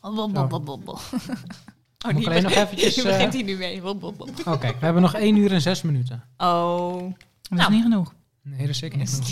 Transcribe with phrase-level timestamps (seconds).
[0.00, 0.94] Blablabla.
[2.06, 3.82] Oh, Moet ik alleen nog eventjes, Die eh, begint hij nu mee.
[4.46, 6.22] Oké, we hebben nog 1 uur en 6 minuten.
[6.36, 6.92] Oh.
[7.02, 7.12] Dat
[7.50, 7.72] is Nou.
[7.72, 8.14] niet genoeg.
[8.42, 9.28] Nee, dat is zeker niet genoeg.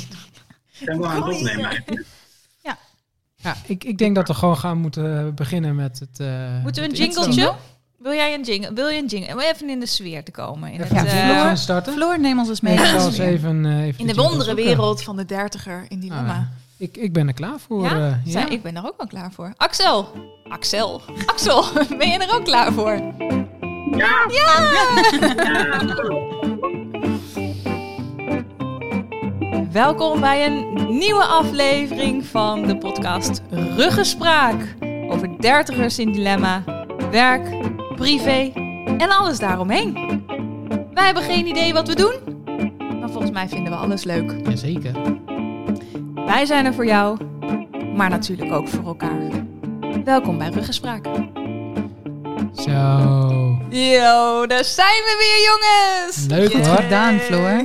[0.73, 2.07] Zijn we aan het opnemen eigenlijk?
[3.37, 6.21] Ja, ik, ik denk dat we gewoon gaan moeten beginnen met het...
[6.21, 7.55] eh, Moeten we een jingletje?
[7.99, 8.73] Wil jij een jingle?
[8.73, 9.33] Wil je een jingle?
[9.33, 10.73] Om even in de sfeer te komen.
[10.73, 11.93] In, Even het, een eh, jingletje starten.
[11.93, 12.73] Floor, neem ons eens mee.
[12.79, 16.35] Even, eh, even in de wondere wereld van de dertiger in dilemma.
[16.37, 16.43] Ah,
[16.79, 17.83] ik, ik ben er klaar voor.
[17.85, 18.07] ja?
[18.09, 18.49] eh, Zij- ja.
[18.49, 19.53] Ik ben er ook wel klaar voor.
[19.57, 20.09] Axel.
[20.49, 21.01] Axel.
[21.27, 21.65] Axel,
[21.99, 22.93] ben je er ook klaar voor?
[23.97, 24.27] Ja!
[24.29, 24.61] Ja!
[25.21, 25.97] Ja.
[29.73, 34.75] Welkom bij een nieuwe aflevering van de podcast Ruggenspraak.
[35.11, 36.63] Over dertigers in dilemma,
[37.11, 38.53] werk, privé
[38.99, 39.93] en alles daaromheen.
[40.95, 42.15] Wij hebben geen idee wat we doen,
[43.01, 44.35] maar volgens mij vinden we alles leuk.
[44.49, 44.93] Jazeker.
[46.29, 47.25] Wij zijn er voor jou,
[47.97, 49.31] maar natuurlijk ook voor elkaar.
[50.05, 51.05] Welkom bij Ruggenspraak.
[52.55, 52.73] Zo.
[53.71, 56.27] Yo, daar zijn we weer jongens!
[56.27, 56.69] Leuk, Yay.
[56.71, 56.83] hoor.
[56.83, 57.65] Gedaan, Floor.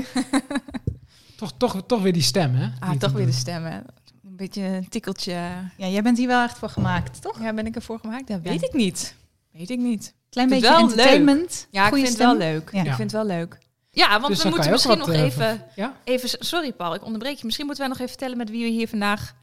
[1.37, 2.67] Toch, toch, toch weer die stem, hè?
[2.79, 3.75] Ah, Die toch weer de stem, hè?
[3.77, 5.31] Een beetje een tikkeltje.
[5.77, 7.41] Ja, jij bent hier wel echt voor gemaakt, toch?
[7.41, 8.27] Ja, ben ik ervoor gemaakt?
[8.27, 8.49] Dat Ja.
[8.51, 9.15] weet ik niet.
[9.51, 10.13] Weet ik niet.
[10.29, 11.67] Klein beetje wel entertainment.
[11.71, 12.29] Ja, ik vind stem.
[12.29, 12.69] het wel leuk.
[12.71, 12.79] Ja.
[12.79, 13.57] Ik vind het wel leuk.
[13.95, 15.93] Ja, want Dus we moeten je misschien nog eh, even, Ja?
[16.03, 16.29] even...
[16.45, 17.45] Sorry Paul, ik onderbreek je.
[17.45, 19.33] Misschien moeten wij nog even vertellen met wie we hier vandaag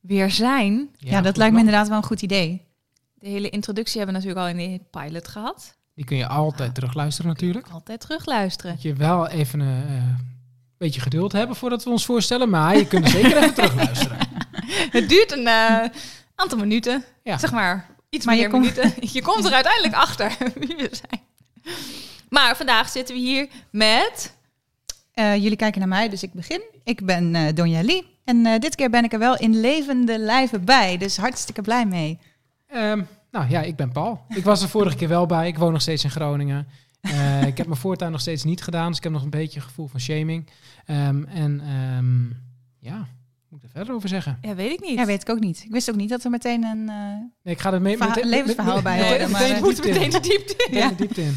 [0.00, 0.88] weer zijn.
[0.98, 2.62] Ja, dat lijkt me inderdaad wel een goed idee.
[3.14, 5.76] De hele introductie hebben we natuurlijk al in de pilot gehad.
[5.94, 7.68] Die kun je altijd terugluisteren natuurlijk.
[7.68, 8.72] Altijd terugluisteren.
[8.72, 10.02] Moet je wel even een eh,
[10.78, 12.50] beetje geduld hebben voordat we ons voorstellen.
[12.50, 14.18] Maar je kunt er zeker even terugluisteren.
[14.90, 15.84] Het duurt een eh,
[16.34, 17.04] aantal minuten.
[17.22, 17.38] Ja.
[17.38, 19.08] Zeg maar iets Maar je meer komt- minuten.
[19.12, 21.21] Je komt er uiteindelijk achter wie we zijn.
[22.32, 24.36] Maar vandaag zitten we hier met...
[25.12, 26.62] Eh, jullie kijken naar mij, dus ik begin.
[26.84, 28.06] Ik ben eh Donja Lee.
[28.24, 30.96] En eh, dit keer ben ik er wel in levende lijven bij.
[30.98, 32.18] Dus hartstikke blij mee.
[32.66, 34.20] Ehm, nou ja, ik ben Paul.
[34.28, 35.46] Ik was er vorige keer wel bij.
[35.48, 36.66] Ik woon nog steeds in Groningen.
[37.00, 38.88] Eh, ik heb mijn voortuin nog steeds niet gedaan.
[38.88, 40.48] Dus ik heb nog een beetje een gevoel van shaming.
[40.86, 42.24] Ehm, en ehm,
[42.90, 43.06] ja,
[43.48, 44.38] moet ik er verder over zeggen?
[44.42, 44.98] Ja, weet ik niet.
[44.98, 45.62] Ja, weet ik ook niet.
[45.64, 46.88] Ik wist ook niet dat er meteen een...
[46.88, 46.94] eh,
[47.42, 49.94] Nee, ik ga er mee, meteen- levensverhaal bij horen, meteen- maar, meteen Moet diepte in.
[50.10, 50.74] meteen de diepte in.
[50.74, 51.36] Meteen de diepte in.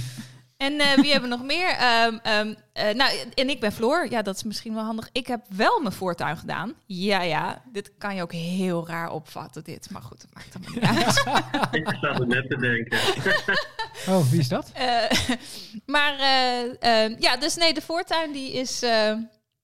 [0.58, 1.70] En eh, wie hebben we nog meer?
[1.70, 4.08] Ehm, ehm, eh, nou, en ik ben Floor.
[4.10, 5.10] Ja, dat is misschien wel handig.
[5.12, 6.74] Ik heb wel mijn voortuin gedaan.
[6.86, 7.62] Ja, ja.
[7.72, 9.90] Dit kan je ook heel raar opvatten, dit.
[9.92, 11.74] Maar goed, dat maakt allemaal niet uit.
[11.82, 13.00] Ik sta er net te denken.
[14.10, 14.72] Oh, wie is dat?
[14.74, 15.36] Eh,
[15.96, 18.82] maar eh, eh, ja, dus nee, de voortuin die is...
[18.82, 19.14] eh,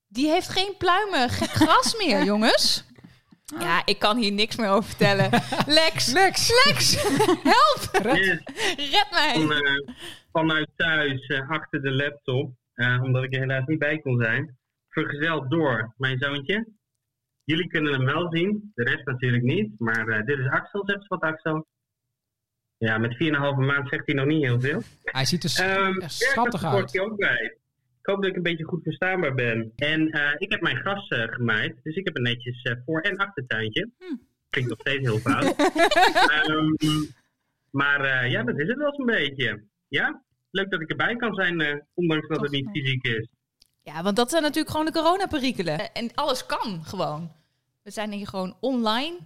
[0.07, 2.83] die heeft geen pluimen gek gras meer, jongens.
[3.59, 5.29] Ja, ik kan hier niks meer over vertellen.
[5.65, 6.51] Lex, Lex!
[6.65, 6.95] Lex,
[7.43, 8.37] help, Yes,
[8.75, 9.35] red mij.
[10.31, 14.21] Van, vanuit thuis, eh, achter de laptop, eh, omdat ik er helaas niet bij kon
[14.21, 14.57] zijn,
[14.89, 16.67] vergezeld door mijn zoontje.
[17.43, 19.79] Jullie kunnen hem wel zien, de rest natuurlijk niet.
[19.79, 21.67] Maar eh, dit is Axel, zegt ze wat Axel.
[22.77, 24.81] Ja, met 4,5 maand zegt hij nog niet heel veel.
[25.03, 26.99] Hij ziet er echt ik schattig uit.
[26.99, 27.57] ook bij.
[28.01, 29.71] Ik hoop dat ik een beetje goed verstaanbaar ben.
[29.75, 31.75] En eh, ik heb mijn gras eh, gemaaid.
[31.83, 33.89] Dus ik heb een netjes eh, voor- en achtertuintje.
[34.49, 35.55] Klinkt nog steeds heel fout.
[36.37, 36.73] Ehm,
[37.71, 39.63] maar eh, ja, dat is het wel zo'n beetje.
[39.91, 40.21] Ja,
[40.51, 43.27] leuk dat ik erbij kan zijn, eh, ondanks dat het niet fysiek is.
[43.81, 45.79] Ja, want dat zijn natuurlijk gewoon de coronaperikelen.
[45.79, 47.31] Eh, En alles kan gewoon.
[47.83, 49.17] We zijn hier gewoon online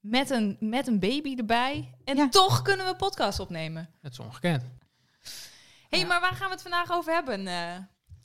[0.00, 1.94] met een, met een baby erbij.
[2.04, 2.28] En Ja.
[2.28, 3.88] toch kunnen we podcast opnemen.
[4.02, 4.62] Dat is ongekend.
[5.88, 7.46] Hé, hey, maar waar gaan we het vandaag over hebben?
[7.46, 7.76] eh?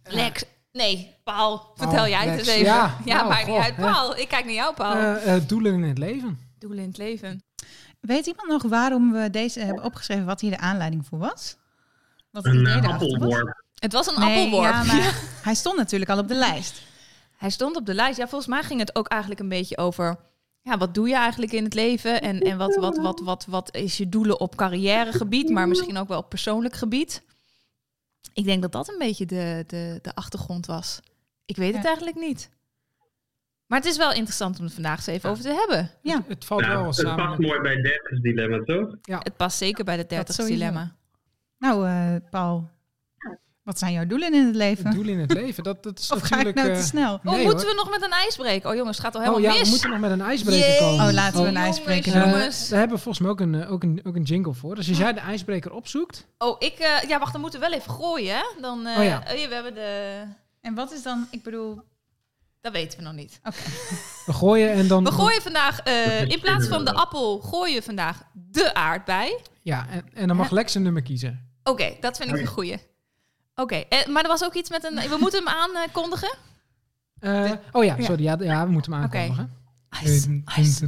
[0.04, 0.44] Lex?
[0.72, 1.58] Nee, Paul.
[1.76, 2.64] Vertel Paul, jij het eens even.
[2.66, 3.76] Ja, Ja, nou, maakt niet uit.
[3.76, 5.48] Paul, ik kijk naar jou, Paul.
[5.48, 6.40] Doelen in het leven.
[6.60, 7.44] Doelen in het leven.
[8.00, 10.26] Weet iemand nog waarom we deze hebben opgeschreven?
[10.26, 11.58] Wat hier de aanleiding voor was?
[12.36, 13.64] Wat Een eh, appelworp.
[13.76, 14.72] Het was een Nee, appelworp.
[14.74, 16.82] ja, maar hij stond natuurlijk al op de lijst.
[17.38, 18.18] Hij stond op de lijst.
[18.18, 20.18] Ja, volgens mij ging het ook eigenlijk een beetje over...
[20.62, 22.22] Ja, wat doe je eigenlijk in het leven?
[22.22, 26.08] En, en wat, wat, wat, wat, wat is je doelen op carrièregebied, maar misschien ook
[26.08, 27.22] wel op persoonlijk gebied?
[28.34, 31.00] Ik denk dat dat een beetje de, de, de achtergrond was.
[31.46, 31.88] Ik weet het Ja.
[31.88, 32.50] eigenlijk niet.
[33.66, 35.92] Maar het is wel interessant om het vandaag eens even over te hebben.
[36.02, 36.16] Ja.
[36.18, 37.26] Het, het valt wel Nou, wel het samen.
[37.26, 38.96] past met- mooi bij Derkens dilemma, toch?
[39.24, 40.58] Het past zeker bij de 30 sowieso.
[40.58, 40.96] dilemma.
[41.66, 42.70] Nou, eh, Paul,
[43.64, 44.86] wat zijn jouw doelen in het leven?
[44.86, 46.56] Het doel in het leven, dat, dat is of ga ik natuurlijk...
[46.56, 47.14] nou te eh, snel?
[47.14, 47.60] Oh, moeten hoor.
[47.60, 48.70] we nog met een ijsbreker?
[48.70, 49.64] Oh jongens, het gaat al Oh helemaal ja, mis.
[49.68, 50.80] we moeten nog met een ijsbreker Jee.
[50.80, 51.06] komen.
[51.08, 52.32] Oh, laten we een jongens, ijsbreker Eh, doen.
[52.32, 52.70] jongens.
[52.70, 54.76] we hebben volgens mij ook een, eh, ook, een, ook een jingle voor.
[54.76, 56.28] Dus als jij de ijsbreker opzoekt...
[56.38, 56.74] Oh, ik...
[56.80, 58.44] eh, ja, wacht, dan moeten we wel even gooien, hè?
[58.62, 59.18] Dan, eh, Oh ja.
[59.18, 60.22] oh we hebben de...
[60.62, 61.82] En wat is dan, ik bedoel...
[62.62, 63.40] Dat weten we nog niet.
[64.26, 65.04] We gooien en dan...
[65.04, 69.36] We gooien vandaag, eh, in plaats van de appel, gooien we vandaag de aardbei.
[69.62, 71.50] Ja, en, en dan mag Lex een nummer kiezen.
[71.70, 72.78] Oké, dat vind ik een goeie.
[73.56, 75.10] Oké, eh, maar er was ook iets met een...
[75.10, 76.38] We moeten hem aankondigen.
[77.20, 78.24] Eh, oh ja, sorry.
[78.24, 79.18] Ja, ja, we moeten hem Oké.
[79.18, 79.54] aankondigen.
[79.90, 80.82] Ijs, ijs.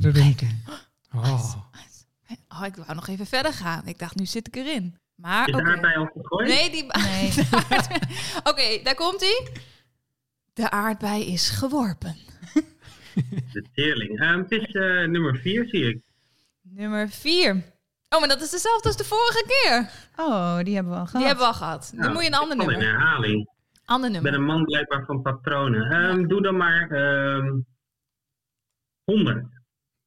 [1.16, 1.54] Oh.
[2.50, 3.82] Oh, ik wou nog even verder gaan.
[3.86, 4.98] Ik dacht, nu zit ik erin.
[5.16, 5.70] Maar Is de oké.
[5.70, 6.48] aardbei al gegooid?
[6.48, 6.86] Nee, die...
[6.86, 7.32] Nee.
[8.52, 9.48] Oké, daar komt hij.
[10.54, 12.16] De aardbei is geworpen.
[13.54, 14.20] De teerling.
[14.20, 16.02] Ehm, het is eh, nummer 4, zie ik.
[16.62, 17.64] Nummer vier.
[18.09, 19.89] Oh, maar dat is dezelfde als de vorige keer.
[20.25, 21.18] Oh, die hebben we al gehad.
[21.21, 21.89] Die hebben we al gehad.
[21.92, 22.88] Dan Nou, moet je een ander in nummer.
[22.88, 23.50] herhaling.
[23.86, 24.33] Ander Ik ben nummer.
[24.50, 25.92] een man blijkbaar van patronen.
[25.92, 27.59] Ehm, Doe dan maar ehm
[29.04, 29.45] 100.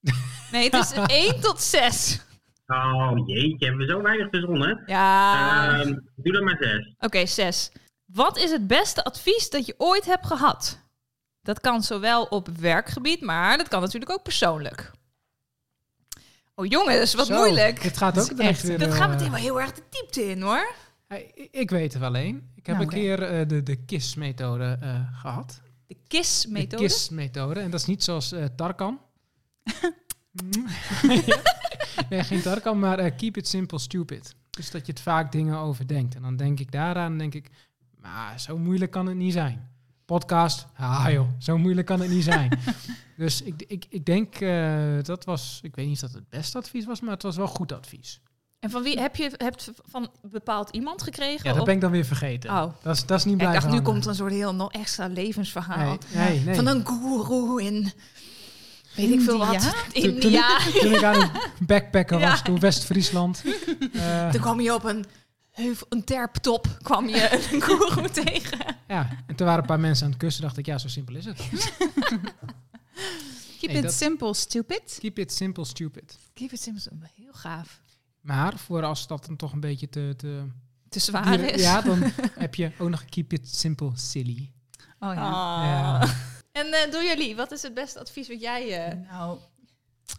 [0.52, 2.25] Nee, het is 1 tot 6.
[2.67, 4.82] Oh jeetje, hebben we zo weinig verzonnen.
[4.87, 5.79] Ja.
[5.81, 6.94] Ehm, doe dan maar 6.
[6.99, 7.73] Oké, 6.
[8.05, 10.81] Wat is het beste advies dat je ooit hebt gehad?
[11.43, 14.91] Dat kan zowel op werkgebied, maar dat kan natuurlijk ook persoonlijk.
[16.61, 17.83] Oh jongens, wat Zo, moeilijk.
[17.83, 18.79] Het gaat ook echt- weer...
[18.79, 20.73] Dat eh, gaat meteen wel heel erg de diepte in hoor.
[21.09, 22.51] Ik- ik weet er wel één.
[22.55, 25.61] Ik heb Nou, een keer eh, de, de KISS-methode eh, gehad.
[25.87, 26.83] De KISS-methode.
[26.83, 27.61] De KISS-methode.
[27.61, 29.01] En dat is niet zoals eh, Tarkan.
[32.11, 34.35] nee, geen Tarkan, maar eh, keep it simple, stupid.
[34.51, 36.15] Dus dat je het vaak dingen overdenkt.
[36.15, 37.51] En dan denk ik daaraan, denk ik,
[37.97, 39.70] maar zo moeilijk kan het niet zijn.
[40.17, 42.59] Podcast, ah joh, zo moeilijk kan het niet zijn.
[43.17, 46.59] dus ik, ik, ik denk, eh, dat was, ik weet niet of dat het beste
[46.59, 48.21] advies was, maar het was wel goed advies.
[48.61, 51.41] En van wie heb je hebt van bepaald iemand gekregen?
[51.43, 52.51] Ja, dat Of- ben ik dan weer vergeten.
[52.51, 52.73] Oh.
[52.83, 55.07] Dat, is, dat is niet Ik blijven dacht, nu komt een soort heel nog extra
[55.07, 55.87] levensverhaal.
[55.87, 55.99] Nee,
[56.29, 56.55] nee, nee.
[56.55, 57.93] Van een goeroe in,
[58.97, 60.59] weet ik veel wat, India?
[60.59, 62.31] Toen- ik, toen ik aan het backpacken Ja.
[62.31, 63.43] was, toen West-Friesland.
[63.93, 65.05] eh, Toen kwam je op een,
[65.61, 68.77] heuvel, een terptop, kwam je een goeroe tegen.
[68.89, 70.43] ja, en toen waren een paar mensen aan het kussen.
[70.43, 71.39] dacht ik, ja, zo simpel is het.
[73.61, 74.97] Keep it dat- simple, stupid.
[75.01, 76.19] Keep it simple, stupid.
[76.35, 76.83] Keep it simple,
[77.15, 77.81] heel gaaf.
[78.21, 80.15] Maar voor als dat dan toch een beetje te...
[80.17, 80.45] te
[80.89, 81.62] Te zwaar is.
[81.62, 82.03] Ja, dan
[82.45, 84.53] heb je ook nog keep it simple, silly.
[84.99, 85.65] Oh ja.
[85.65, 86.07] Ja.
[86.53, 88.87] En eh door jullie, wat is het beste advies wat jij...
[88.87, 89.39] eh, Nou,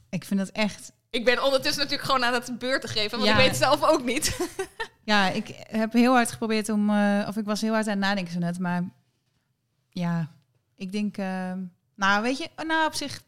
[0.09, 0.91] ik vind dat echt...
[1.09, 3.31] Ik ben ondertussen natuurlijk gewoon aan het beurt te geven, want Ja.
[3.31, 4.37] ik weet het zelf ook niet.
[5.11, 6.89] Ja, ik heb heel hard geprobeerd om...
[6.89, 8.83] eh, of ik was heel hard aan het nadenken zo net, maar...
[9.89, 10.31] Ja,
[10.75, 11.17] ik denk...
[11.17, 11.53] eh,
[11.95, 13.23] nou, weet je, nou op zich...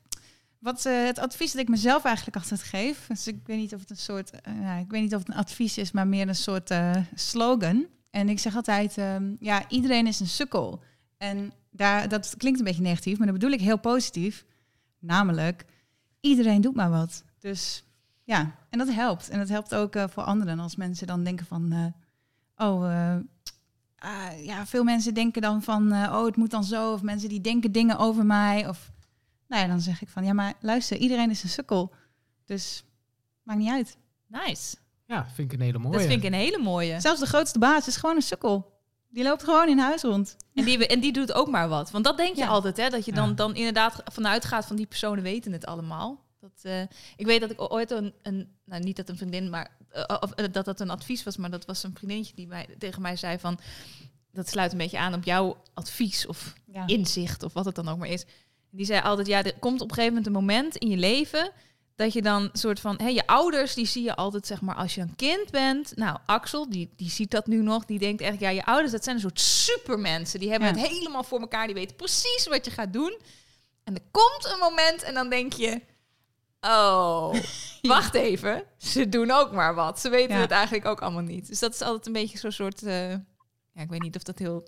[0.60, 3.08] Wat eh, het advies dat ik mezelf eigenlijk altijd geef...
[3.08, 4.32] Dus ik weet niet of het een soort...
[4.80, 6.74] ik weet niet of het een advies is, maar meer een soort
[7.16, 7.86] slogan.
[8.10, 8.96] En ik zeg altijd...
[9.40, 10.84] ja, iedereen is een sukkel.
[11.18, 14.46] En daar, dat klinkt een beetje negatief, maar dat bedoel ik heel positief.
[15.00, 15.66] Namelijk,
[16.20, 17.24] iedereen doet maar wat.
[17.40, 17.84] Dus
[18.24, 19.30] ja, en dat helpt.
[19.30, 20.60] En dat helpt ook eh, voor anderen.
[20.60, 21.72] Als mensen dan denken van...
[21.72, 23.16] eh, oh, eh,
[23.98, 25.92] ah, ja, veel mensen denken dan van...
[25.92, 26.94] eh, oh, het moet dan zo.
[26.94, 28.68] Of mensen die denken dingen over mij.
[28.68, 28.92] Of,
[29.48, 30.26] nou ja, dan zeg ik van...
[30.26, 31.94] Ja, maar luister, iedereen is een sukkel.
[32.46, 32.84] Dus
[33.44, 33.98] maakt niet uit.
[34.28, 34.76] Nice.
[35.06, 35.98] Ja, vind ik een hele mooie.
[35.98, 37.00] Dat vind ik een hele mooie.
[37.00, 38.72] Zelfs de grootste baas is gewoon een sukkel.
[39.10, 40.36] Die loopt gewoon in huis rond.
[40.54, 41.92] En die, en die doet ook maar wat.
[41.92, 42.48] Want dat denk je Ja.
[42.48, 42.90] altijd, hè?
[42.90, 46.23] Dat je dan, dan inderdaad vanuit gaat van die personen weten het allemaal.
[46.44, 46.82] Dat, eh,
[47.16, 50.32] ik weet dat ik ooit een, een nou niet dat een vriendin, maar eh, of,
[50.32, 53.16] eh, dat dat een advies was, maar dat was een vriendinnetje die mij, tegen mij
[53.16, 53.60] zei van,
[54.32, 56.88] dat sluit een beetje aan op jouw advies of Ja.
[56.88, 58.26] inzicht of wat het dan ook maar is.
[58.70, 61.52] Die zei altijd, ja, er komt op een gegeven moment een moment in je leven
[61.96, 64.96] dat je dan soort van, hè, je ouders, die zie je altijd, zeg maar, als
[64.96, 65.96] je een kind bent.
[65.96, 69.04] Nou, Axel, die, die ziet dat nu nog, die denkt echt, ja, je ouders, dat
[69.04, 70.40] zijn een soort supermensen.
[70.40, 70.76] Die hebben Ja.
[70.82, 73.18] het helemaal voor elkaar, die weten precies wat je gaat doen.
[73.84, 75.82] En er komt een moment en dan denk je,
[76.66, 77.34] oh,
[77.82, 80.00] wacht even, ze doen ook maar wat.
[80.00, 80.42] Ze weten Ja.
[80.42, 81.48] het eigenlijk ook allemaal niet.
[81.48, 83.10] Dus dat is altijd een beetje zo'n soort, eh,
[83.72, 84.68] ja, ik weet niet of dat heel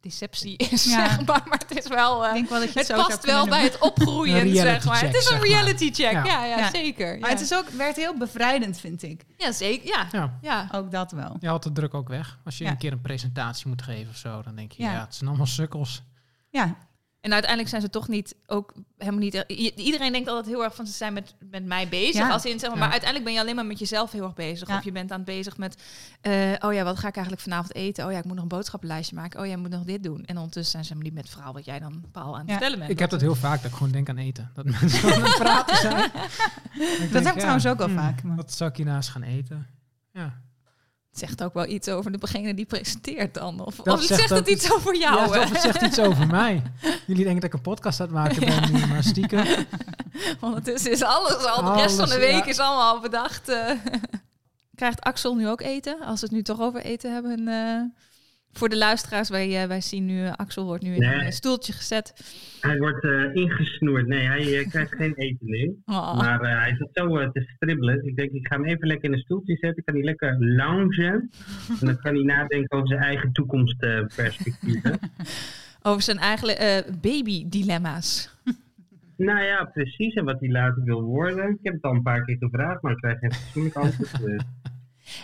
[0.00, 1.08] deceptie is, Ja.
[1.08, 2.22] zeg maar, maar het is wel...
[2.24, 4.84] eh, Ik denk wel dat je het, het zo past wel bij het opgroeien, zeg
[4.84, 4.96] maar.
[4.96, 6.44] check, het is een reality check, ja, Ja.
[6.44, 6.70] ja, Ja.
[6.70, 7.18] zeker.
[7.18, 9.24] Maar het is ook, werkt heel bevrijdend, vind ik.
[9.36, 10.06] Ja, zeker, ja.
[10.12, 10.68] Ja, ja.
[10.72, 11.36] Ook dat wel.
[11.40, 12.38] je haalt de druk ook weg.
[12.44, 12.70] Als je Ja.
[12.70, 14.92] een keer een presentatie moet geven of zo, dan denk je, Ja.
[14.92, 16.02] ja, het zijn allemaal sukkels.
[16.50, 16.76] Ja,
[17.20, 19.44] En uiteindelijk zijn ze toch niet, ook helemaal niet...
[19.76, 22.14] Iedereen denkt altijd heel erg van, ze zijn met, met mij bezig.
[22.14, 22.30] Ja.
[22.30, 22.84] Als in, zeg maar, Ja.
[22.84, 24.68] maar uiteindelijk ben je alleen maar met jezelf heel erg bezig.
[24.68, 24.76] Ja.
[24.76, 25.82] Of je bent aan het bezig met,
[26.20, 28.06] eh, oh ja, wat ga ik eigenlijk vanavond eten?
[28.06, 29.40] Oh ja, ik moet nog een boodschappenlijstje maken.
[29.40, 30.24] Oh ja, ik moet nog dit doen.
[30.24, 32.46] En ondertussen zijn ze helemaal niet met het verhaal wat jij dan Paul aan het
[32.48, 32.52] Ja.
[32.52, 32.90] vertellen bent.
[32.90, 34.50] Ik heb dat heel vaak, dat ik gewoon denk aan eten.
[34.54, 36.10] Dat mensen aan het praten zijn.
[37.10, 39.66] Denk, heb ik trouwens ook wel hmm, vaak, maar- Wat zou ik hiernaast gaan eten?
[40.12, 40.40] Ja.
[41.10, 43.60] Het zegt ook wel iets over degene die presenteert dan.
[43.60, 45.16] Of, Dat of het zegt zegt het iets over jou.
[45.16, 45.40] ja, hè?
[45.40, 46.62] of het zegt iets over mij.
[47.06, 49.46] Jullie denken dat ik een podcast aan het maken ben nu, maar stiekem.
[50.40, 51.74] Ondertussen is alles al.
[51.74, 52.46] De rest van de week ja.
[52.46, 53.48] is allemaal al bedacht.
[53.48, 53.70] eh.
[54.74, 56.00] Krijgt Axel nu ook eten?
[56.00, 57.48] Als we het nu toch over eten hebben.
[57.48, 57.80] eh,
[58.58, 61.72] voor de luisteraars, wij, eh, wij zien nu, eh, Axel wordt nu in een stoeltje
[61.72, 62.12] gezet.
[62.60, 64.06] Hij wordt eh, ingesnoerd.
[64.06, 65.76] Nee, hij eh, krijgt geen eten nu.
[65.86, 66.16] Oh.
[66.16, 68.06] Maar eh, hij zit zo eh, te stribbelen.
[68.06, 69.84] Ik denk, ik ga hem even lekker in een stoeltje zetten.
[69.84, 71.30] Kan hij lekker loungen.
[71.80, 74.98] En dan kan hij nadenken over zijn eigen toekomstperspectieven.
[75.82, 78.30] Over zijn eigen eh, baby-dilemma's.
[79.16, 80.14] Nou ja, precies.
[80.14, 81.50] En wat hij later wil worden.
[81.50, 84.42] Ik heb het al een paar keer gevraagd, maar ik krijg geen fatsoenlijk antwoord.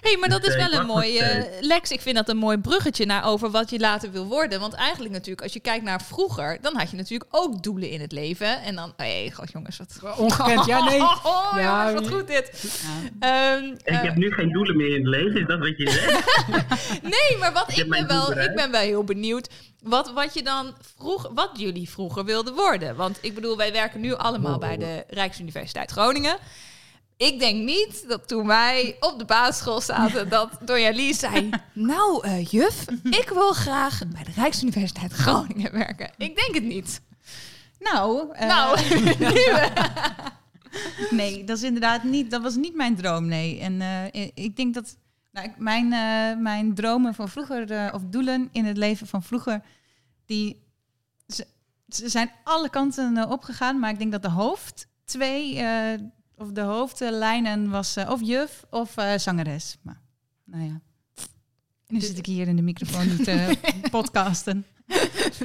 [0.00, 1.18] Hey, maar dat is eh, wel een ik wacht mooi...
[1.18, 4.26] nog eh, Lex, ik vind dat een mooi bruggetje naar over wat je later wil
[4.26, 4.60] worden.
[4.60, 6.58] Want eigenlijk natuurlijk, als je kijkt naar vroeger...
[6.60, 8.62] dan had je natuurlijk ook doelen in het leven.
[8.62, 8.92] En dan...
[8.96, 10.16] Hé, hey, god jongens, wat...
[10.16, 11.00] Ongekend, ja, nee.
[11.24, 12.78] Oh, Ja, jongens, wat goed dit.
[12.82, 13.56] Ja.
[13.56, 15.90] Ehm, Ik eh, heb nu geen doelen meer in het leven, is dat wat je
[15.90, 16.22] zegt?
[17.02, 19.48] Nee, maar wat Ik ben wel, ik ben wel heel benieuwd.
[19.82, 22.96] Wat, wat je dan vroeg, wat jullie vroeger wilden worden.
[22.96, 26.36] Want ik bedoel, wij werken nu allemaal bij de Rijksuniversiteit Groningen.
[27.16, 32.26] Ik denk niet dat toen wij op de basisschool zaten, dat Donja Lies zei: Nou,
[32.26, 36.10] eh, juf, ik wil graag bij de Rijksuniversiteit Groningen werken.
[36.16, 37.00] Ik denk het niet.
[37.78, 38.78] Nou, eh, nou,
[41.10, 42.30] nee, dat is inderdaad niet.
[42.30, 43.60] Dat was niet mijn droom, nee.
[43.60, 44.96] En eh, ik denk dat
[45.32, 45.88] nou, ik- mijn,
[46.42, 49.62] mijn dromen van vroeger, of doelen in het leven van vroeger,
[50.26, 50.62] die
[51.26, 51.46] ze,
[51.88, 53.78] ze zijn alle kanten opgegaan.
[53.78, 55.62] Maar ik denk dat de hoofd twee,
[56.36, 59.76] of de hoofdlijnen was eh, of juf of eh, zangeres.
[59.82, 60.00] Maar
[60.44, 60.80] nou ja.
[61.86, 63.58] Nu zit ik hier in de microfoon niet te
[63.90, 64.66] podcasten.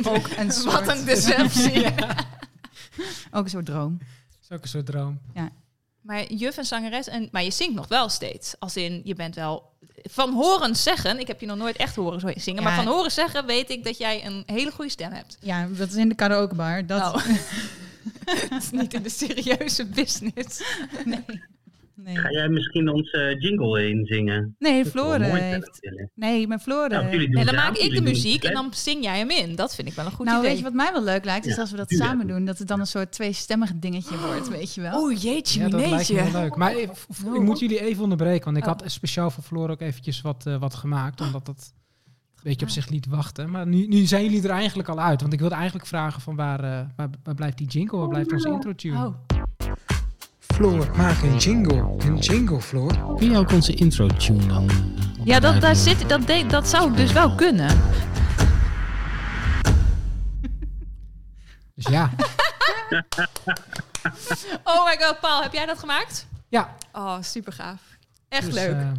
[0.03, 1.85] Ook een soort, wat een deceptie.
[3.31, 3.97] ook een soort droom.
[3.97, 5.19] Dat is ook een soort droom.
[6.01, 8.55] Maar juf en zangeres, en, maar je zingt nog wel steeds.
[8.59, 11.19] Als in, je bent wel van horen zeggen.
[11.19, 12.63] Ik heb je nog nooit echt horen zo zingen.
[12.63, 12.67] Ja.
[12.67, 15.37] Maar van horen zeggen weet ik dat jij een hele goede stem hebt.
[15.41, 16.85] Ja, dat is in de karaokebar.
[16.85, 17.21] Dat, Nou,
[18.49, 20.61] dat is niet in de serieuze business.
[21.05, 21.41] nee.
[22.03, 24.55] Nee, Ga jij misschien onze jingle inzingen?
[24.59, 25.79] nee zijn, heeft...
[26.15, 26.89] Nee, maar Floor...
[26.89, 29.55] Nou, eh, dan het maak ik de muziek het en dan zing jij hem in.
[29.55, 30.49] Dat vind ik wel een goed nou, idee.
[30.49, 31.45] weet je wat mij wel leuk lijkt?
[31.45, 32.45] Is Ja, als we dat samen doen.
[32.45, 35.01] Dat het dan een soort tweestemmig dingetje wordt, weet je wel?
[35.01, 36.55] Oeh, jeetje, Ja, dat lijkt me wel leuk.
[36.55, 36.91] Maar ik,
[37.33, 40.59] ik moet jullie even onderbreken, want ik had speciaal voor Floor ook eventjes wat, eh,
[40.59, 41.73] wat gemaakt, omdat dat
[42.43, 43.49] beetje op zich liet wachten.
[43.49, 46.35] Maar nu, nu zijn jullie er eigenlijk al uit, want ik wilde eigenlijk vragen van
[46.35, 49.05] waar, eh, waar, waar blijft die jingle, waar blijft onze intro tune?
[49.07, 49.15] Oh,
[50.39, 51.95] Floor, maak een jingle.
[51.97, 53.15] Een jingle, Floor.
[53.17, 54.69] Kun je ook onze intro tune dan?
[54.69, 54.75] eh,
[55.23, 57.77] Ja, dat, daar zit, dat, dat zou ik dus wel kunnen.
[61.75, 62.09] Dus ja,
[64.63, 66.27] Oh my god, Paul, heb jij dat gemaakt?
[66.49, 66.75] ja.
[66.93, 67.81] Oh, super gaaf.
[68.29, 68.75] Echt dus, leuk.
[68.75, 68.91] eh,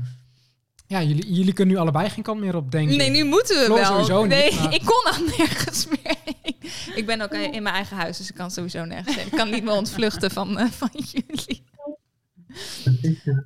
[0.90, 2.96] ja, jullie, jullie kunnen nu allebei geen kant meer op, denk ik.
[2.96, 3.86] Nee, nu moeten we Floor wel.
[3.86, 6.16] sowieso niet, nee, maar- ik kon al nergens meer.
[7.00, 9.26] ik ben ook in mijn eigen huis, dus ik kan sowieso nergens heen.
[9.26, 11.62] Ik kan niet meer ontvluchten van, eh, van jullie.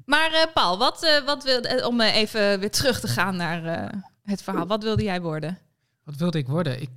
[0.07, 3.91] Maar eh, Paul, wat, eh, wat wil, eh, om even weer terug te gaan naar
[4.25, 4.67] het verhaal.
[4.67, 5.59] Wat wilde jij worden?
[6.05, 6.81] Wat wilde ik worden?
[6.83, 6.91] Ik,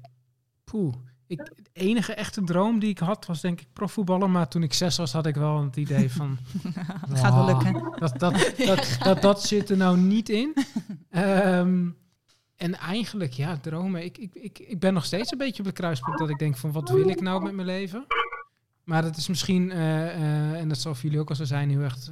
[0.64, 0.94] poeh.
[1.28, 4.30] Ik, de enige echte droom die ik had was denk ik profvoetballer.
[4.30, 6.38] Maar toen ik zes was had ik wel het idee van...
[7.10, 8.00] Dat gaat wel "Ah, lukken.
[8.00, 10.56] Dat, dat, dat, dat, dat zit er nou niet in.
[11.10, 11.90] Ehm,
[12.56, 14.04] en eigenlijk, ja, dromen.
[14.04, 16.58] Ik, ik, ik, ik ben nog steeds een beetje op de kruispunt dat ik denk
[16.58, 16.72] van...
[16.72, 18.06] Wat wil ik nou met mijn leven?
[18.84, 21.70] Maar dat is misschien, eh, eh, en dat zal voor jullie ook wel zo zijn...
[21.70, 22.12] heel echt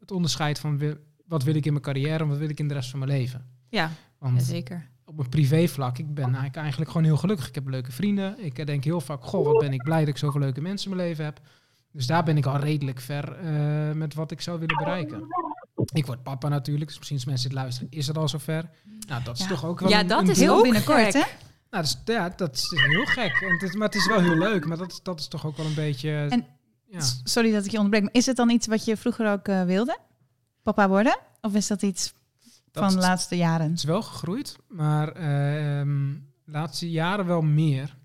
[0.00, 0.96] het onderscheid van
[1.26, 2.22] wat wil ik in mijn carrière...
[2.22, 3.46] en wat wil ik in de rest van mijn leven.
[3.68, 4.88] Ja, Want zeker.
[5.18, 7.48] Op een privévlak, ik ben eigenlijk, eigenlijk gewoon heel gelukkig.
[7.48, 8.44] Ik heb leuke vrienden.
[8.44, 10.96] Ik denk heel vaak, goh, wat ben ik blij dat ik zoveel leuke mensen in
[10.96, 11.40] mijn leven heb.
[11.92, 15.26] Dus daar ben ik al redelijk ver eh, met wat ik zou willen bereiken.
[15.92, 18.70] Ik word papa natuurlijk, dus misschien als mensen dit luisteren, is het al zover.
[19.08, 19.48] Nou, dat is Ja.
[19.48, 20.38] toch ook wel Ja, dat een is.
[20.38, 21.18] Heel binnenkort, hè?
[21.70, 23.40] Nou, dat is, ja, dat is heel gek.
[23.42, 24.66] En het is, maar het is wel heel leuk.
[24.66, 26.26] Maar dat, is- dat is toch ook wel een beetje...
[26.30, 26.46] En-
[26.90, 27.00] ja.
[27.24, 29.62] Sorry dat ik je onderbreek, maar is het dan iets wat je vroeger ook eh,
[29.64, 29.98] wilde?
[30.62, 31.18] Papa worden?
[31.40, 32.12] Of is dat iets
[32.72, 33.68] Dat van de laatste jaren?
[33.68, 36.12] Het is wel gegroeid, maar ehm
[36.44, 37.96] de laatste jaren wel meer.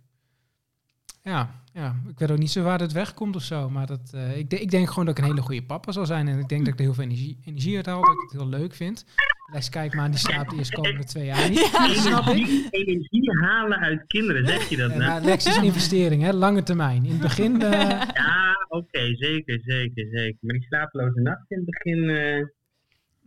[1.22, 3.70] Ja, ja, ik weet ook niet zo waar het wegkomt of zo.
[3.70, 6.06] Maar dat, eh, ik, de- ik denk gewoon dat ik een hele goede papa zal
[6.06, 6.28] zijn.
[6.28, 8.02] En ik denk dat ik er heel veel energie, energie uit haal.
[8.02, 9.06] Dat ik het heel leuk vind.
[9.54, 11.72] Les, kijk maar, die slaapt de eerste komende twee jaar niet.
[11.88, 12.68] Dat snap ik.
[12.70, 15.24] Energie, halen uit kinderen, zeg je dat Ja, nou?
[15.24, 16.34] Lex is een investering, hè?
[16.34, 17.06] lange termijn.
[17.06, 17.72] In het begin, eh,
[18.14, 20.38] Ja, oké, zeker, zeker, zeker.
[20.42, 22.10] Maar die slapeloze nacht in het begin...
[22.10, 22.46] eh,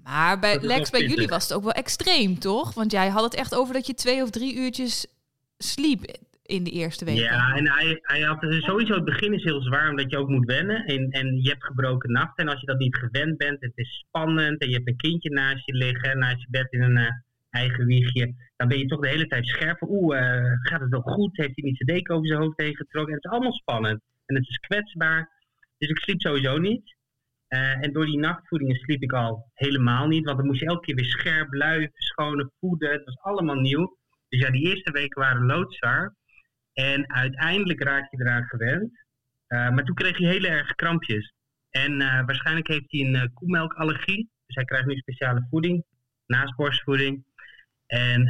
[0.07, 2.75] Maar bij Lex, bij jullie was het ook wel extreem, toch?
[2.75, 5.07] Want jij had het echt over dat je twee of drie uurtjes
[5.59, 6.01] sliep
[6.43, 7.23] in de eerste weken.
[7.23, 10.29] Ja, en hij, hij had dus sowieso het begin is heel zwaar omdat je ook
[10.29, 10.85] moet wennen.
[10.85, 12.45] En, en je hebt gebroken nachten.
[12.45, 14.61] En als je dat niet gewend bent, het is spannend.
[14.61, 17.11] En je hebt een kindje naast je liggen, naast je bed in een eh,
[17.51, 18.35] eigen wiegje.
[18.57, 19.83] Dan ben je toch de hele tijd scherp.
[19.83, 21.37] Oeh, eh, gaat het wel goed?
[21.37, 23.13] Heeft hij niet zijn deken over zijn hoofd heen getrokken?
[23.13, 24.01] En het is allemaal spannend.
[24.27, 25.31] En het is kwetsbaar.
[25.79, 26.96] Dus ik sliep sowieso niet.
[27.49, 30.25] Eh, en door die nachtvoedingen sliep ik al helemaal niet.
[30.25, 32.91] Want dan moest je elke keer weer scherp, lui, verschonen, voeden.
[32.91, 33.99] Het was allemaal nieuw.
[34.29, 36.15] Dus ja, die eerste weken waren loodzwaar.
[36.73, 39.05] En uiteindelijk raak je eraan gewend.
[39.47, 41.35] Eh, maar toen kreeg hij hele erg krampjes.
[41.71, 44.31] En eh, waarschijnlijk heeft hij een koemelkallergie.
[44.47, 45.85] Dus hij krijgt nu speciale voeding,
[46.27, 47.25] naast borstvoeding.
[47.87, 48.25] En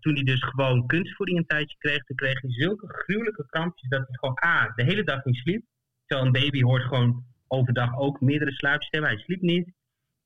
[0.00, 4.06] toen hij dus gewoon kunstvoeding een tijdje kreeg, toen kreeg hij zulke gruwelijke krampjes dat
[4.06, 5.64] hij gewoon A, de hele dag niet sliep.
[6.06, 9.10] Terwijl een baby hoort gewoon overdag ook meerdere sluipstemmen.
[9.10, 9.72] Hij sliep niet.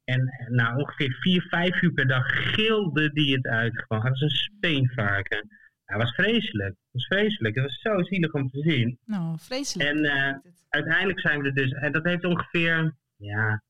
[0.04, 3.84] En eh, na ongeveer vier, vijf uur per dag gilde die het uit.
[3.86, 5.48] Gewoon als een speenvarken.
[5.84, 6.68] Hij was vreselijk.
[6.68, 7.54] Het was vreselijk.
[7.54, 8.98] Het was zo zielig om te zien.
[9.04, 9.88] Nou, vreselijk.
[9.88, 10.34] En eh,
[10.68, 11.72] uiteindelijk zijn we er dus...
[11.72, 12.94] En dat heeft ongeveer...
[13.16, 13.62] Ja,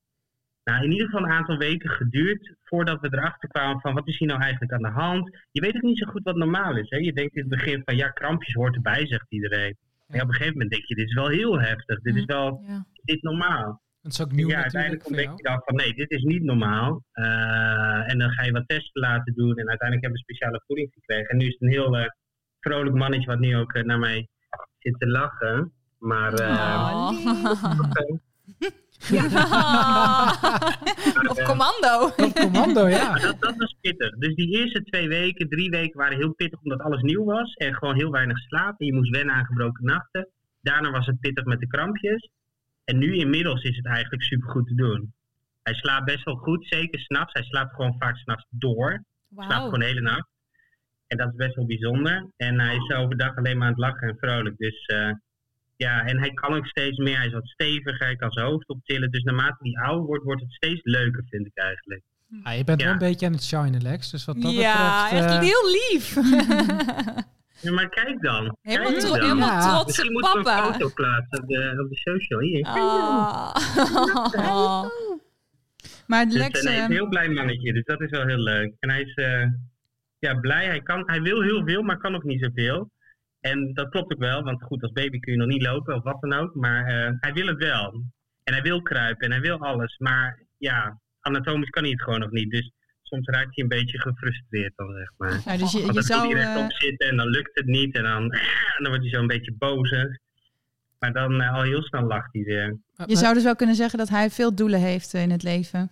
[0.65, 4.19] nou, in ieder geval een aantal weken geduurd voordat we erachter kwamen van wat is
[4.19, 5.39] hier nou eigenlijk aan de hand.
[5.51, 6.91] Je weet ook niet zo goed wat normaal is.
[6.91, 6.97] Hè?
[6.97, 9.77] Je denkt in het begin van ja, krampjes hoort erbij, zegt iedereen.
[10.13, 12.01] Maar op een gegeven moment denk je, dit is wel heel heftig.
[12.01, 12.87] Dit is wel Ja.
[12.93, 13.81] is dit normaal.
[14.01, 15.37] Dat is ook nieuw ja, uiteindelijk voor ontdek jou.
[15.37, 17.05] je dan van nee, dit is niet normaal.
[17.13, 19.57] Eh, en dan ga je wat testen laten doen.
[19.57, 21.29] En uiteindelijk hebben we speciale voeding gekregen.
[21.29, 22.07] En nu is het een heel eh,
[22.61, 24.29] vrolijk mannetje wat nu ook eh, naar mij
[24.79, 25.73] zit te lachen.
[25.99, 26.49] Maar eh,
[26.93, 27.11] Oh.
[29.09, 29.25] Ja.
[31.31, 32.13] Op commando.
[32.17, 33.19] Op commando, ja.
[33.27, 34.19] Dat, dat was pittig.
[34.19, 37.55] Dus die eerste twee weken, drie weken waren heel pittig omdat alles nieuw was.
[37.55, 38.81] En gewoon heel weinig slaap.
[38.81, 40.29] En je moest wennen aan gebroken nachten.
[40.61, 42.31] Daarna was het pittig met de krampjes.
[42.85, 45.13] En nu inmiddels is het eigenlijk supergoed te doen.
[45.63, 47.33] Hij slaapt best wel goed, zeker s'nachts.
[47.33, 49.05] Hij slaapt gewoon vaak s'nachts door.
[49.35, 50.29] Slaapt gewoon de hele nacht.
[51.07, 52.27] En dat is best wel bijzonder.
[52.37, 54.59] En hij is overdag alleen maar aan het lachen en vrolijk.
[54.59, 55.11] Dus eh,
[55.87, 57.17] ja, en hij kan ook steeds meer.
[57.17, 59.11] Hij is wat steviger, hij kan zijn hoofd optillen.
[59.11, 62.03] Dus naarmate hij ouder wordt, wordt het steeds leuker, vind ik eigenlijk.
[62.43, 64.11] Ah, je bent wel een beetje aan het shinen, Lex.
[64.11, 65.25] Dus wat dat Ja, betreft...
[65.25, 66.15] echt eh, heel lief.
[67.61, 68.57] Ja, maar kijk dan.
[68.63, 69.23] helemaal Kijk tro- dan.
[69.23, 69.61] helemaal Ja.
[69.61, 70.73] trotse Misschien moeten we een papa.
[70.73, 72.41] foto plaatsen op de, op de social.
[72.41, 72.65] Hier.
[72.65, 73.55] Ah.
[76.07, 78.11] Maar Dus, Lex, eh, nee, hij is ehm, een heel blij mannetje, dus dat is
[78.11, 78.73] wel heel leuk.
[78.81, 79.47] En hij is eh,
[80.19, 82.91] ja, blij, hij, kan, hij wil heel veel, maar kan ook niet zoveel.
[83.43, 86.03] En dat klopt ook wel, want goed, als baby kun je nog niet lopen of
[86.03, 86.55] wat dan ook.
[86.55, 88.05] Maar eh, hij wil het wel.
[88.45, 89.99] En hij wil kruipen en hij wil alles.
[89.99, 92.51] Maar ja, anatomisch kan hij het gewoon nog niet.
[92.51, 92.73] Dus
[93.03, 95.43] soms raakt hij een beetje gefrustreerd dan, zeg maar.
[95.45, 96.21] nou, dus je, je dan zou...
[96.21, 97.95] hij eh, rechtop zitten en dan lukt het niet.
[97.95, 100.19] En dan, en dan wordt hij zo een beetje bozig.
[100.99, 102.79] Maar dan eh, al heel snel lacht hij weer.
[103.07, 105.91] je zou dus wel kunnen zeggen dat hij veel doelen heeft in het leven.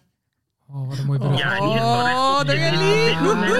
[0.73, 1.39] Oh, wat een mooi brug.
[1.39, 2.81] Ja, in ieder geval Oh, rechtop zitten.
[2.91, 3.59] Op dit moment-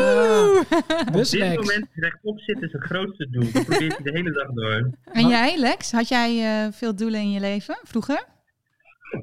[0.71, 1.07] Ja.
[1.07, 1.57] Op dit Lex.
[1.57, 3.53] moment rechtop zitten is zijn grootste doel.
[3.53, 4.91] Dat probeert hij de hele dag door.
[5.13, 8.25] En jij, Lex, had jij eh, veel doelen in je leven vroeger?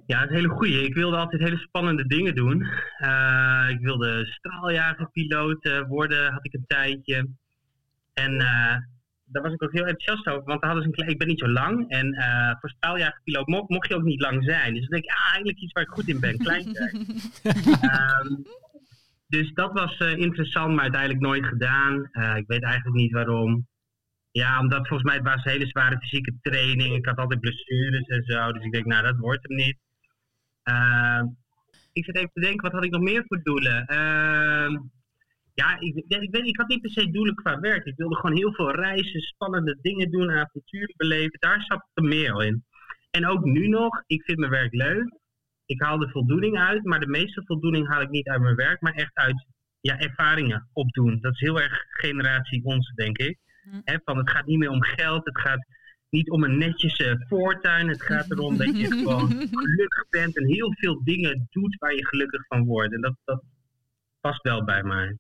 [0.06, 0.84] Ja, een hele goeie.
[0.84, 2.68] Ik wilde altijd hele spannende dingen doen.
[2.98, 7.28] Eh, ik wilde straaljagerpiloot eh, worden, had ik een tijdje.
[8.14, 8.76] En eh,
[9.30, 11.28] daar was ik ook heel enthousiast over, want daar hadden ze een klein, ik ben
[11.28, 11.90] niet zo lang.
[11.90, 14.74] En eh, voor straaljagerpiloot mocht, mocht je ook niet lang zijn.
[14.74, 17.06] Dus dan denk ik, ah, eigenlijk iets waar ik goed in ben, klein zijn.
[17.82, 18.36] Ehm,
[19.28, 22.10] dus dat was eh, interessant, maar uiteindelijk nooit gedaan.
[22.12, 23.68] Eh, ik weet eigenlijk niet waarom.
[24.32, 26.96] Ja, omdat volgens mij het was hele zware fysieke training.
[26.96, 28.52] Ik had altijd blessures en zo.
[28.52, 29.78] Dus ik denk, nou, dat wordt hem niet.
[30.64, 31.26] Ehm,
[31.94, 33.86] ik zit even te denken, wat had ik nog meer voor doelen?
[35.62, 37.86] Ja, ik, ik, weet, ik had niet per se doelen qua werk.
[37.86, 41.40] Ik wilde gewoon heel veel reizen, spannende dingen doen, avonturen beleven.
[41.40, 42.66] Daar zat er meer in.
[43.10, 45.20] En ook nu nog, ik vind mijn werk leuk.
[45.66, 48.82] Ik haal er voldoening uit, maar de meeste voldoening haal ik niet uit mijn werk,
[48.82, 49.46] maar echt uit
[49.80, 51.18] ja, ervaringen opdoen.
[51.22, 53.38] Dat is heel erg generatie ons, denk ik.
[53.64, 53.82] Hm.
[53.84, 55.66] Hè, van het gaat niet meer om geld, het gaat
[56.10, 57.88] niet om een netjes eh, voortuin.
[57.88, 62.08] Het gaat erom dat je gewoon gelukkig bent en heel veel dingen doet waar je
[62.08, 62.94] gelukkig van wordt.
[62.94, 63.44] En dat, dat
[64.28, 65.18] past wel bij mij.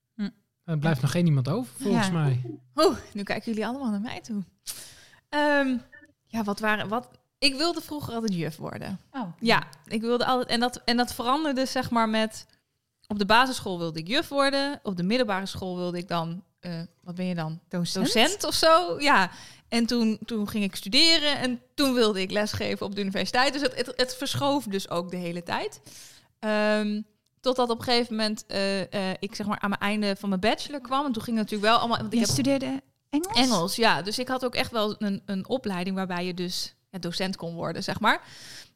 [0.63, 2.13] Er blijft nog geen iemand over, volgens Ja.
[2.13, 2.41] mij.
[2.76, 4.43] Oeh, nu kijken jullie allemaal naar mij toe.
[5.30, 5.78] Ehm,
[6.26, 6.88] ja, wat waren...
[6.88, 9.00] Wat, ik wilde vroeger altijd juf worden.
[9.12, 9.28] Oh.
[9.39, 10.50] Ja, ik wilde altijd...
[10.50, 12.46] En dat, en dat veranderde zeg maar met...
[13.08, 14.80] Op de basisschool wilde ik juf worden.
[14.84, 16.43] Op de middelbare school wilde ik dan...
[16.60, 17.60] eh, wat ben je dan?
[17.70, 18.06] Docent?
[18.06, 19.00] Docent of zo?
[19.00, 19.32] Ja.
[19.67, 21.38] En toen, toen ging ik studeren.
[21.38, 23.54] En toen wilde ik lesgeven op de universiteit.
[23.54, 25.82] Dus het, het, het verschoof dus ook de hele tijd.
[26.39, 27.02] Ehm,
[27.39, 28.45] totdat op een gegeven moment...
[28.45, 31.06] eh, eh, ik zeg maar aan mijn einde van mijn bachelor kwam.
[31.06, 31.97] En toen ging het natuurlijk wel allemaal...
[31.97, 33.38] Want ik heb studeerde Engels?
[33.38, 34.02] Engels, ja.
[34.02, 37.54] Dus ik had ook echt wel een, een opleiding waarbij je dus ja, docent kon
[37.54, 38.21] worden, zeg maar.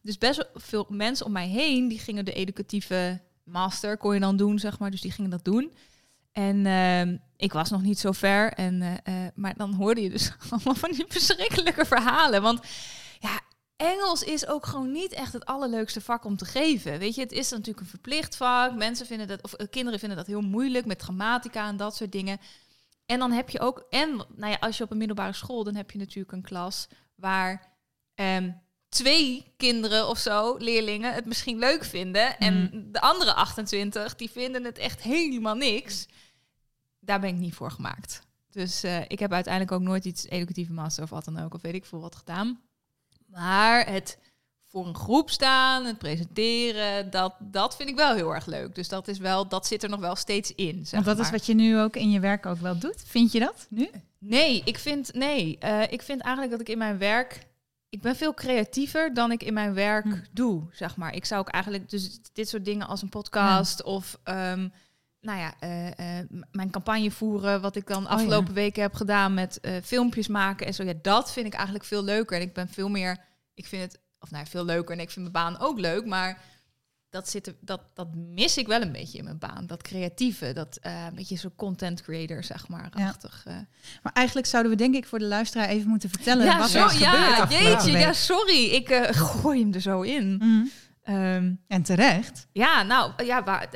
[0.02, 4.20] Dus best wel veel mensen om mij heen, die gingen de educatieve master, kon je
[4.20, 4.92] dan doen, zeg maar.
[4.92, 5.72] Dus die gingen dat doen.
[6.32, 8.54] En ehm, ik was nog niet zo ver.
[8.54, 12.42] En, eh, maar dan hoorde je dus allemaal van die verschrikkelijke verhalen.
[12.42, 12.60] Want
[13.20, 13.40] ja,
[13.82, 17.00] Engels is ook gewoon niet echt het allerleukste vak om te geven.
[17.00, 18.76] Weet je, het is natuurlijk een verplicht vak.
[18.76, 22.12] Mensen vinden dat, of eh, kinderen vinden dat heel moeilijk met grammatica en dat soort
[22.12, 22.40] dingen.
[23.06, 25.76] En dan heb je ook, en nou ja, als je op een middelbare school, dan
[25.76, 27.74] heb je natuurlijk een klas waar
[28.16, 28.52] ehm,
[28.90, 32.38] twee kinderen of zo, leerlingen, het misschien leuk vinden.
[32.38, 36.08] En de andere 28, die vinden het echt helemaal niks.
[37.00, 38.22] Daar ben ik niet voor gemaakt.
[38.50, 41.62] Dus eh, ik heb uiteindelijk ook nooit iets educatieve master of wat dan ook, of
[41.62, 42.62] weet ik veel wat gedaan.
[43.32, 44.18] Maar het
[44.68, 48.76] voor een groep staan, het presenteren, dat, dat vind ik wel heel erg leuk.
[48.76, 50.86] Dus dat is wel, dat zit er nog wel steeds in.
[50.86, 53.04] Zeg Want dat is wat je nu ook in je werk ook wel doet.
[53.06, 53.90] Vind je dat nu?
[54.18, 57.50] Nee, ik vind, nee, eh, ik vind eigenlijk dat ik in mijn werk
[57.92, 60.20] ik ben veel creatiever dan ik in mijn werk Hm.
[60.32, 61.16] doe, zeg maar.
[61.16, 64.68] Ik zou ook eigenlijk dus dit soort dingen als een podcast of ehm,
[65.22, 68.10] nou ja, eh, eh, mijn campagne voeren, wat ik dan ja.
[68.10, 70.84] afgelopen weken heb gedaan met eh, filmpjes maken en zo.
[70.84, 72.38] Ja, dat vind ik eigenlijk veel leuker.
[72.38, 73.18] En ik ben veel meer,
[73.54, 76.06] ik vind het, of nou ja, veel leuker en ik vind mijn baan ook leuk,
[76.06, 76.42] maar
[77.10, 79.68] dat, zit dat, dat mis ik wel een beetje in mijn baan.
[79.68, 83.46] Dat creatieve, dat een beetje zo content creator, zeg maar, achtig.
[84.04, 86.80] Maar eigenlijk zouden we denk ik voor de luisteraar even moeten vertellen Ja, wat zo,
[86.80, 88.66] er is gebeurd ja, jeetje, ja, sorry.
[88.66, 88.94] Ik
[89.42, 90.36] gooi hem er zo in.
[90.36, 90.66] Mhm.
[91.02, 92.48] Ehm, En terecht.
[92.52, 93.70] ja, nou, ja, waar,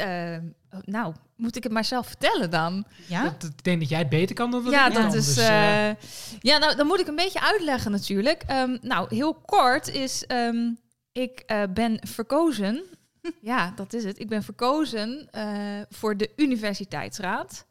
[0.86, 2.86] nou, moet ik het maar zelf vertellen dan?
[3.08, 3.26] Ja?
[3.26, 5.26] Ik denk dat jij het beter kan dan dat Ja, ik dat is.
[5.26, 5.96] Dus, eh, eh,
[6.40, 8.44] ja, nou, dan moet ik een beetje uitleggen natuurlijk.
[8.48, 10.26] Ehm, nou, heel kort is.
[10.26, 10.72] ehm,
[11.12, 12.84] ik eh, ben verkozen.
[13.42, 14.20] ja, dat is het.
[14.20, 17.66] Ik ben verkozen eh, voor de Universiteitsraad.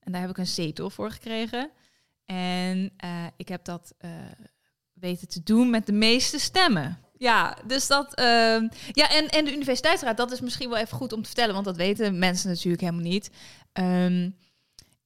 [0.00, 1.70] En daar heb ik een zetel voor gekregen.
[2.24, 4.10] En eh, ik heb dat eh,
[4.92, 6.98] weten te doen met de meeste stemmen.
[7.18, 8.14] Ja, dus dat.
[8.14, 11.54] ehm, ja, en, en de Universiteitsraad, dat is misschien wel even goed om te vertellen,
[11.54, 13.30] want dat weten mensen natuurlijk helemaal niet.
[13.72, 14.30] Ehm,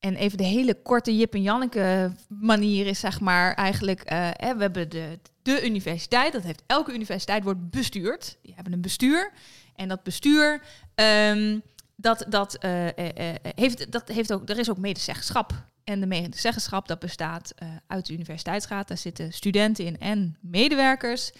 [0.00, 4.00] en even de hele korte Jip en Janneke manier is zeg maar eigenlijk...
[4.00, 8.38] eh, we hebben de, de universiteit, dat heeft elke universiteit wordt bestuurd.
[8.42, 9.32] Die hebben een bestuur.
[9.74, 10.62] En dat bestuur,
[10.94, 11.58] ehm,
[11.96, 15.52] dat, dat, eh, eh, heeft, dat heeft ook, er is ook medezeggenschap.
[15.84, 17.54] En de medezeggenschap dat bestaat
[17.86, 18.88] uit de universiteitsraad.
[18.88, 21.30] Daar zitten studenten in en medewerkers.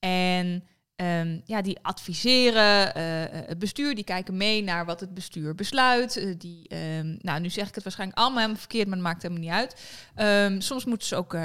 [0.00, 0.64] En
[0.96, 5.54] ehm, ja, die adviseren eh, eh, het bestuur, die kijken mee naar wat het bestuur
[5.54, 6.16] besluit.
[6.16, 9.22] Eh, die, ehm, nou, nu zeg ik het waarschijnlijk allemaal helemaal verkeerd, maar dat maakt
[9.22, 9.80] helemaal niet uit.
[10.14, 11.36] Ehm, soms moeten ze ook,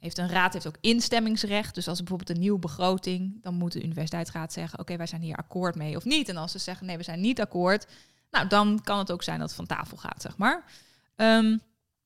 [0.00, 1.74] heeft een raad heeft ook instemmingsrecht.
[1.74, 5.22] Dus als er bijvoorbeeld een nieuwe begroting, dan moet de universiteitsraad zeggen: Oké, wij zijn
[5.22, 6.28] hier akkoord mee of niet.
[6.28, 7.86] En als ze zeggen: Nee, we zijn niet akkoord,
[8.30, 10.64] nou, dan kan het ook zijn dat het van tafel gaat, zeg maar.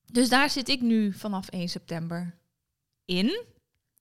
[0.07, 2.35] Dus daar zit ik nu vanaf 1 september
[3.05, 3.45] in.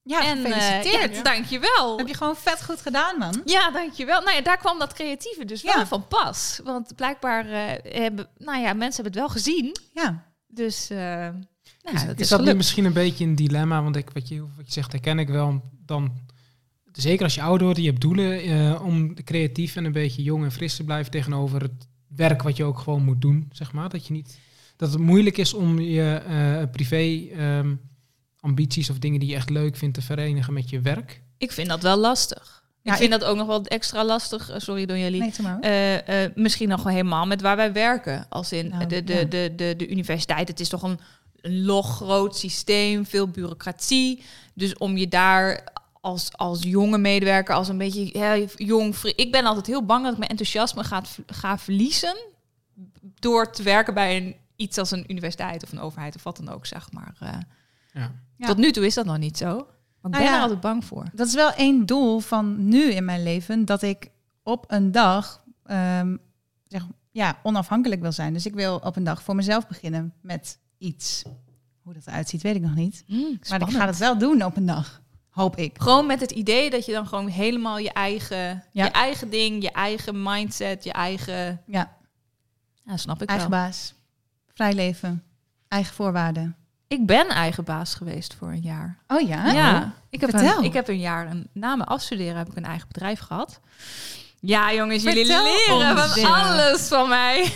[0.04, 1.16] Ja, en eh, gefeliciteerd.
[1.16, 1.98] ja, dankjewel.
[1.98, 3.42] Heb je gewoon vet goed gedaan, man.
[3.46, 4.22] Ja, dankjewel.
[4.22, 5.88] Nou ja, daar kwam dat creatieve dus wel Ja.
[5.88, 6.60] van pas.
[6.64, 9.76] Want blijkbaar eh, hebben, nou ja, mensen hebben het wel gezien.
[9.94, 10.24] Ja.
[10.48, 13.84] Dus, eh nou, is, ja, dat is is dat nu misschien een beetje een dilemma?
[13.84, 15.62] Want ik, wat, je, wat je zegt, herken ik wel.
[15.86, 16.12] Dan,
[16.92, 20.44] zeker als je ouder wordt, je hebt doelen eh, om creatief en een beetje jong
[20.44, 23.90] en fris te blijven tegenover het werk wat je ook gewoon moet doen, zeg maar.
[23.90, 24.40] Dat je niet
[24.76, 27.76] dat het moeilijk is om je eh, privé ehm,
[28.44, 31.22] ambities of dingen die je echt leuk vindt te verenigen met je werk.
[31.38, 32.64] Ik vind dat wel lastig.
[32.82, 34.50] Ja, ik vind dat ook nog wel extra lastig.
[34.50, 35.22] eh, sorry, don jullie.
[35.22, 35.60] Nee.
[35.62, 38.26] Eh, eh, misschien nog wel helemaal met waar wij werken.
[38.30, 39.24] Als in Nou, de, de, ja.
[39.24, 40.48] de, de, de universiteit.
[40.48, 41.00] Het is toch een,
[41.42, 44.24] een log groot systeem, veel bureaucratie.
[44.54, 45.64] Dus om je daar
[46.02, 48.96] als, als jonge medewerker, als een beetje hè, jong...
[49.16, 52.16] Ik ben altijd heel bang dat ik mijn enthousiasme ga, ga verliezen...
[53.20, 56.50] door te werken bij een, iets als een universiteit of een overheid of wat dan
[56.50, 57.16] ook, zeg maar.
[57.20, 57.38] Eh,
[57.94, 58.12] Ja.
[58.48, 59.48] Tot nu toe is dat nog niet zo.
[59.56, 60.36] Maar ik Nou ben ja.
[60.36, 61.06] er altijd bang voor.
[61.14, 63.66] Dat is wel één doel van nu in mijn leven.
[63.66, 64.10] Dat ik
[64.44, 66.18] op een dag ehm,
[66.68, 68.34] zeg, ja, onafhankelijk wil zijn.
[68.34, 71.24] Dus ik wil op een dag voor mezelf beginnen met iets.
[71.82, 73.04] Hoe dat eruit ziet, weet ik nog niet.
[73.08, 75.02] Mm, Maar ik ga het wel doen op een dag.
[75.30, 75.82] Hoop ik.
[75.82, 78.84] Gewoon met het idee dat je dan gewoon helemaal je eigen, Ja.
[78.86, 81.62] je eigen ding, je eigen mindset, je eigen...
[81.66, 81.98] Ja,
[82.86, 83.60] Ja, snap ik eigen wel.
[83.60, 83.94] baas.
[84.48, 85.24] Vrij leven.
[85.68, 86.56] Eigen voorwaarden.
[86.94, 88.98] Ik ben eigen baas geweest voor een jaar.
[89.08, 89.52] Oh ja?
[89.52, 90.58] Ja, ik heb, Vertel.
[90.58, 93.60] een, ik heb een jaar, een, na mijn afstuderen heb ik een eigen bedrijf gehad.
[94.40, 97.46] Ja, jongens, jullie Vertel leren van alles van mij.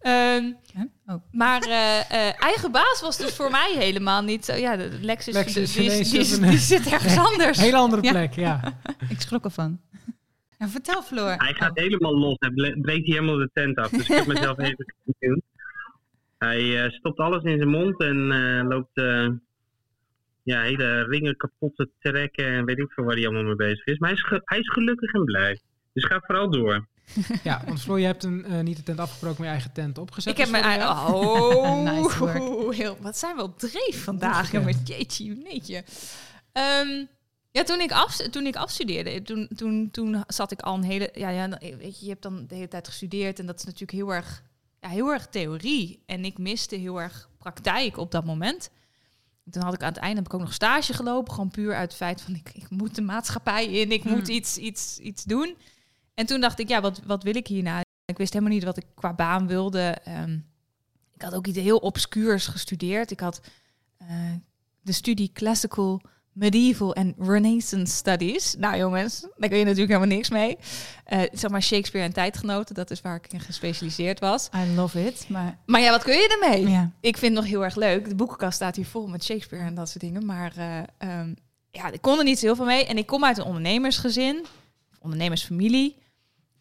[0.00, 0.82] Ehm, Huh?
[1.06, 1.22] Oh.
[1.32, 4.54] maar eh, eh, eigen baas was dus voor mij helemaal niet zo.
[4.54, 7.58] Ja, de Lex, is, Lex die, zit ergens anders.
[7.58, 8.10] Hele andere Ja.
[8.10, 8.60] plek, ja.
[9.08, 9.80] Ik schrok ervan.
[10.58, 11.34] Nou, vertel Floor.
[11.36, 12.36] Hij gaat helemaal los.
[12.38, 13.88] Hij breekt hier helemaal de tent af.
[13.90, 14.86] Dus ik heb mezelf even.
[16.44, 19.28] Hij eh, stopt alles in zijn mond en eh, loopt eh,
[20.42, 22.46] ja, hele ringen kapot te trekken.
[22.46, 23.98] En weet ik veel waar hij allemaal mee bezig is.
[23.98, 25.60] Maar hij is, ge- hij is gelukkig en blij.
[25.92, 26.86] Dus ga vooral door.
[27.42, 29.98] Ja, want Floor, je hebt een, eh, niet de tent afgebroken, maar je eigen tent
[29.98, 30.32] opgezet.
[30.32, 30.88] Ik heb mijn eigen...
[31.14, 32.74] Oh, Nice work.
[32.80, 34.58] heel, wat zijn we op dreef vandaag, Ja.
[34.58, 34.76] jongens.
[34.84, 35.84] Jeetje, neetje.
[36.52, 37.04] Ehm,
[37.50, 41.10] ja, toen ik, af, toen ik afstudeerde, toen, toen, toen zat ik al een hele...
[41.12, 43.92] Ja, ja, weet je, je hebt dan de hele tijd gestudeerd en dat is natuurlijk
[43.92, 44.42] heel erg,
[44.80, 46.02] ja, heel erg theorie.
[46.06, 48.70] En ik miste heel erg praktijk op dat moment.
[49.44, 51.74] En toen had ik aan het einde heb ik ook nog stage gelopen, gewoon puur
[51.74, 54.36] uit het feit van ik, ik moet de maatschappij in, ik moet Hmm.
[54.36, 55.56] iets, iets, iets doen.
[56.14, 57.80] En toen dacht ik, ja, wat, wat wil ik hierna?
[58.04, 59.98] Ik wist helemaal niet wat ik qua baan wilde.
[60.04, 60.38] Ehm,
[61.14, 63.10] ik had ook iets heel obscuurs gestudeerd.
[63.10, 63.40] Ik had
[63.96, 64.32] eh,
[64.80, 66.00] de studie Classical,
[66.32, 68.54] Medieval en Renaissance Studies.
[68.58, 70.58] Nou jongens, daar kun je natuurlijk helemaal niks mee.
[71.04, 74.48] Eh, zeg maar Shakespeare en tijdgenoten, dat is waar ik in gespecialiseerd was.
[74.56, 75.24] I love it.
[75.28, 76.68] Maar Maar ja, wat kun je ermee?
[76.68, 76.90] ja.
[77.00, 78.08] Ik vind het nog heel erg leuk.
[78.08, 80.26] De boekenkast staat hier vol met Shakespeare en dat soort dingen.
[80.26, 81.34] Maar eh, ehm,
[81.70, 82.86] ja, ik kon er niet zo heel veel mee.
[82.86, 84.44] En ik kom uit een ondernemersgezin,
[85.00, 85.96] ondernemersfamilie.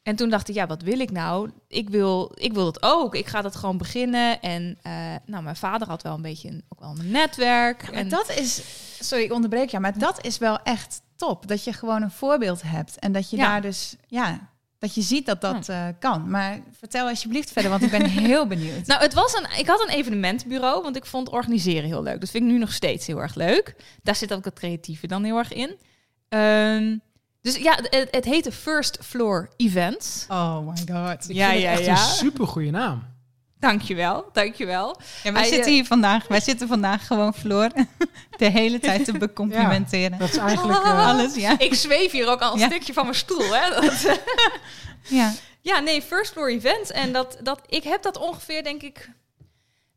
[0.03, 1.51] En toen dacht ik, ja, wat wil ik nou?
[1.67, 3.15] Ik wil, ik wil dat ook.
[3.15, 4.41] Ik ga dat gewoon beginnen.
[4.41, 4.91] En eh,
[5.25, 7.81] nou, mijn vader had wel een beetje een, ook wel een netwerk.
[7.83, 8.61] En en dat is,
[8.99, 11.47] sorry, ik onderbreek jou, maar dat is wel echt top.
[11.47, 13.43] Dat je gewoon een voorbeeld hebt en dat je Ja.
[13.47, 16.29] daar dus, ja, dat je ziet dat dat eh, kan.
[16.29, 18.85] Maar vertel alsjeblieft verder, want ik ben heel benieuwd.
[18.87, 22.19] Nou, het was een, ik had een evenementenbureau, want ik vond organiseren heel leuk.
[22.19, 23.75] Dat vind ik nu nog steeds heel erg leuk.
[24.03, 25.77] Daar zit ook het creatieve dan heel erg in.
[26.29, 26.97] Ehm,
[27.41, 30.25] dus ja, het, het heette First Floor Events.
[30.29, 31.29] oh my god.
[31.29, 31.91] Ik Ja, vind het ja, echt ja.
[31.91, 33.07] een supergoeie naam.
[33.59, 34.99] Dankjewel, dankjewel.
[35.23, 37.69] Ja, wij Hij, zitten eh, hier vandaag, wij zitten vandaag gewoon Floor
[38.37, 40.17] de hele tijd te becomplimenteren.
[40.19, 40.83] Dat is eigenlijk...
[40.83, 41.59] eh, Alles, ja.
[41.59, 42.65] Ik zweef hier ook al een Ja.
[42.67, 43.55] stukje van mijn stoel.
[43.55, 43.69] Hè?
[43.81, 44.19] Dat,
[45.03, 45.33] ja.
[45.61, 46.91] ja, nee, First Floor Events.
[46.91, 49.09] En dat, dat, ik heb dat ongeveer, denk ik,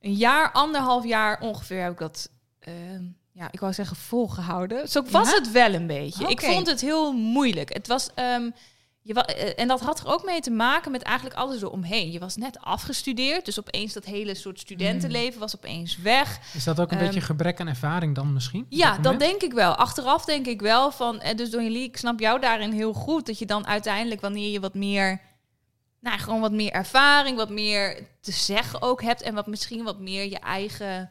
[0.01, 2.29] een jaar, anderhalf jaar ongeveer heb ik dat...
[2.61, 4.89] ehm, ja, ik wou zeggen volgehouden.
[4.89, 5.35] Zo was Ja?
[5.37, 6.29] het wel een beetje.
[6.29, 7.73] Ik vond het heel moeilijk.
[7.73, 8.09] Het was...
[8.15, 8.51] ehm,
[9.05, 12.11] je wa- eh, en dat had er ook mee te maken met eigenlijk alles eromheen.
[12.13, 16.39] Je was net afgestudeerd, dus opeens dat hele soort studentenleven was opeens weg.
[16.55, 18.67] is dat ook een Ehm, beetje gebrek aan ervaring dan misschien?
[18.69, 19.75] Ja, dat denk ik wel.
[19.75, 21.21] Achteraf denk ik wel van.
[21.21, 23.27] En dus Donjelie, ik snap jou daarin heel goed.
[23.27, 25.21] Dat je dan uiteindelijk, wanneer je wat meer.
[26.01, 29.23] Nou, gewoon wat meer ervaring, wat meer te zeggen ook hebt.
[29.23, 31.11] En wat misschien wat meer je eigen.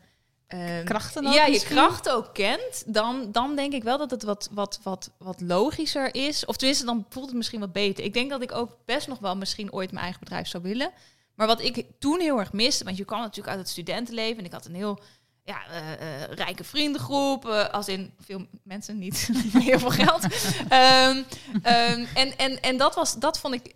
[0.52, 1.76] Ehm, Krachten ook Ja, je misschien?
[1.76, 2.84] krachten ook kent.
[2.86, 6.46] Dan, dan denk ik wel dat het wat, wat, wat, wat logischer is.
[6.46, 8.04] Of tenminste, dan voelt het misschien wat beter.
[8.04, 10.92] Ik denk dat ik ook best nog wel misschien ooit mijn eigen bedrijf zou willen.
[11.36, 14.38] Maar wat ik toen heel erg miste, want je kwam natuurlijk uit het studentenleven.
[14.38, 15.00] En ik had een heel
[15.44, 20.24] ja, eh, eh, rijke vriendengroep, eh, als in veel mensen niet heel veel geld.
[20.70, 21.24] Ehm,
[21.62, 23.76] ehm, en, en, en dat was, dat vond ik.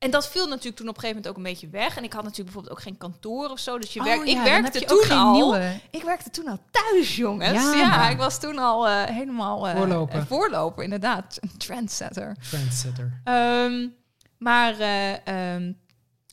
[0.00, 1.96] En dat viel natuurlijk toen op een gegeven moment ook een beetje weg.
[1.96, 3.78] En ik had natuurlijk bijvoorbeeld ook geen kantoor of zo.
[3.78, 5.32] Dus je Oh werk, ja, ik werkte toen al.
[5.32, 5.80] nieuwe.
[5.90, 7.62] Ik werkte toen al thuis, jongens.
[7.62, 10.18] Ja, Ja, ik was toen al eh, helemaal eh, Voorloper.
[10.18, 11.38] eh, voorloper, inderdaad.
[11.40, 12.36] Een trendsetter.
[12.50, 13.20] Trendsetter.
[13.24, 13.88] Ehm,
[14.38, 15.72] maar eh, ehm,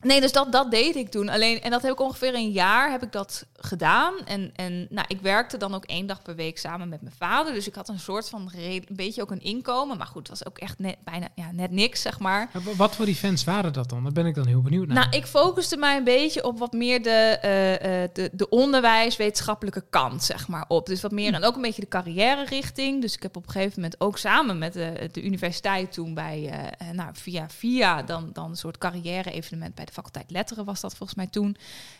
[0.02, 1.30] nee, dus dat, dat deed ik toen.
[1.30, 4.14] Alleen, en dat heb ik ongeveer een jaar heb ik dat gedaan.
[4.26, 7.54] En, en nou, ik werkte dan ook één dag per week samen met mijn vader.
[7.54, 9.98] Dus ik had een soort van een beetje ook een inkomen.
[9.98, 12.50] Maar goed, het was ook echt net, bijna ja, net niks, zeg maar.
[12.54, 14.04] Maar wa- Wat voor events waren dat dan?
[14.04, 14.96] Daar ben ik dan heel benieuwd naar.
[14.98, 20.24] Nou, ik focuste mij een beetje op wat meer de, eh, de, de onderwijs-wetenschappelijke kant,
[20.24, 20.86] zeg maar, op.
[20.86, 23.02] Dus wat meer en ook een beetje de carrière-richting.
[23.02, 26.50] Dus ik heb op een gegeven moment ook samen met de, de universiteit toen bij,
[26.78, 30.96] eh, nou, via via dan, dan een soort carrière-evenement bij de faculteit Letteren was dat
[30.96, 31.58] volgens mij toen.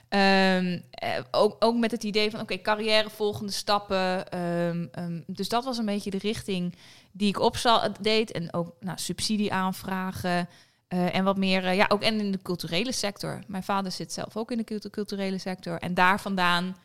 [0.10, 4.30] Ehm, eh, ook, ook met het idee van, oké, carrière, volgende stappen.
[4.30, 6.76] Ehm, ehm, dus dat was een beetje de richting
[7.12, 8.32] die ik op zal, deed.
[8.32, 10.50] En ook nou, subsidie aanvragen.
[10.88, 13.40] Eh, en wat meer, eh, ja, ook en in de culturele sector.
[13.48, 15.78] Mijn vader zit zelf ook in de cultu- culturele sector.
[15.80, 16.78] En daar vandaan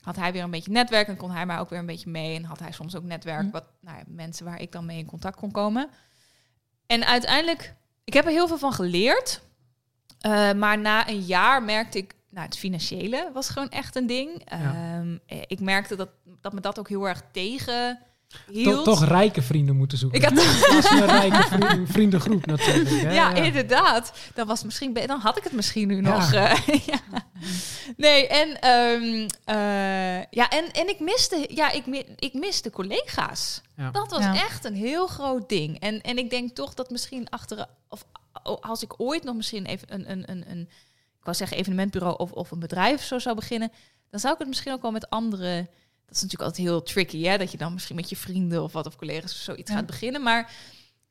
[0.00, 2.36] had hij weer een beetje netwerk en kon hij mij ook weer een beetje mee.
[2.36, 3.50] En had hij soms ook netwerk, Hm.
[3.50, 5.88] wat nou ja, mensen waar ik dan mee in contact kon komen.
[6.86, 9.40] En uiteindelijk, ik heb er heel veel van geleerd.
[10.20, 14.42] Eh, maar na een jaar merkte ik, nou, het financiële was gewoon echt een ding.
[14.44, 16.08] Ehm, eh, ik merkte dat,
[16.40, 18.84] dat me dat ook heel erg tegen To- hield.
[18.84, 20.18] toch rijke vrienden moeten zoeken.
[20.20, 20.42] Ik had
[20.86, 22.90] van een rijke vri- vriendengroep natuurlijk.
[22.90, 23.12] hè?
[23.12, 24.12] ja, inderdaad.
[24.34, 26.00] Dat was misschien dan had ik het misschien nu Ja.
[26.16, 26.32] nog.
[26.32, 26.56] eh,
[26.92, 26.98] ja.
[27.96, 31.86] Nee, en, ehm, eh, ja, en, en ik miste, ja, ik,
[32.18, 33.60] ik miste collega's.
[33.76, 33.90] Ja.
[33.90, 34.34] Dat was Ja.
[34.34, 35.80] echt een heel groot ding.
[35.80, 38.04] En, en ik denk toch dat misschien achter, of
[38.60, 40.60] als ik ooit nog misschien even een, een, een, een
[41.18, 43.72] ik wou zeggen evenementbureau of, of een bedrijf zo zou beginnen,
[44.10, 45.56] dan zou ik het misschien ook wel met andere.
[46.06, 47.38] Dat is natuurlijk altijd heel tricky, hè?
[47.38, 49.76] Dat je dan misschien met je vrienden of wat of collega's of zoiets Ja.
[49.76, 50.22] gaat beginnen.
[50.22, 50.52] Maar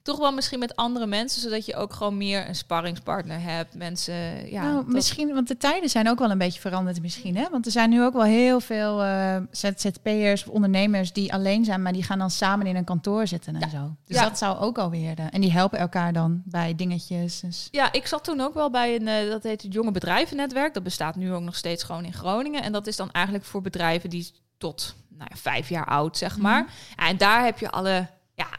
[0.01, 3.75] toch wel misschien met andere mensen, zodat je ook gewoon meer een sparringspartner hebt.
[3.75, 4.63] Mensen, ja.
[4.63, 7.45] nou, misschien, want de tijden zijn ook wel een beetje veranderd misschien, hè?
[7.51, 11.81] Want er zijn nu ook wel heel veel eh, ZZP'ers of ondernemers die alleen zijn,
[11.81, 13.95] maar die gaan dan samen in een kantoor zitten en zo.
[14.05, 14.23] Dus Ja.
[14.23, 15.15] dat zou ook alweer...
[15.15, 17.39] De, en die helpen elkaar dan bij dingetjes.
[17.39, 17.67] Dus.
[17.71, 20.73] Ja, ik zat toen ook wel bij een, eh, dat heet het Jonge Bedrijvennetwerk.
[20.73, 22.63] Dat bestaat nu ook nog steeds gewoon in Groningen.
[22.63, 26.38] En dat is dan eigenlijk voor bedrijven die tot nou ja, vijf jaar oud, zeg
[26.38, 26.67] maar.
[26.97, 28.07] Ja, en daar heb je alle,
[28.39, 28.49] ja,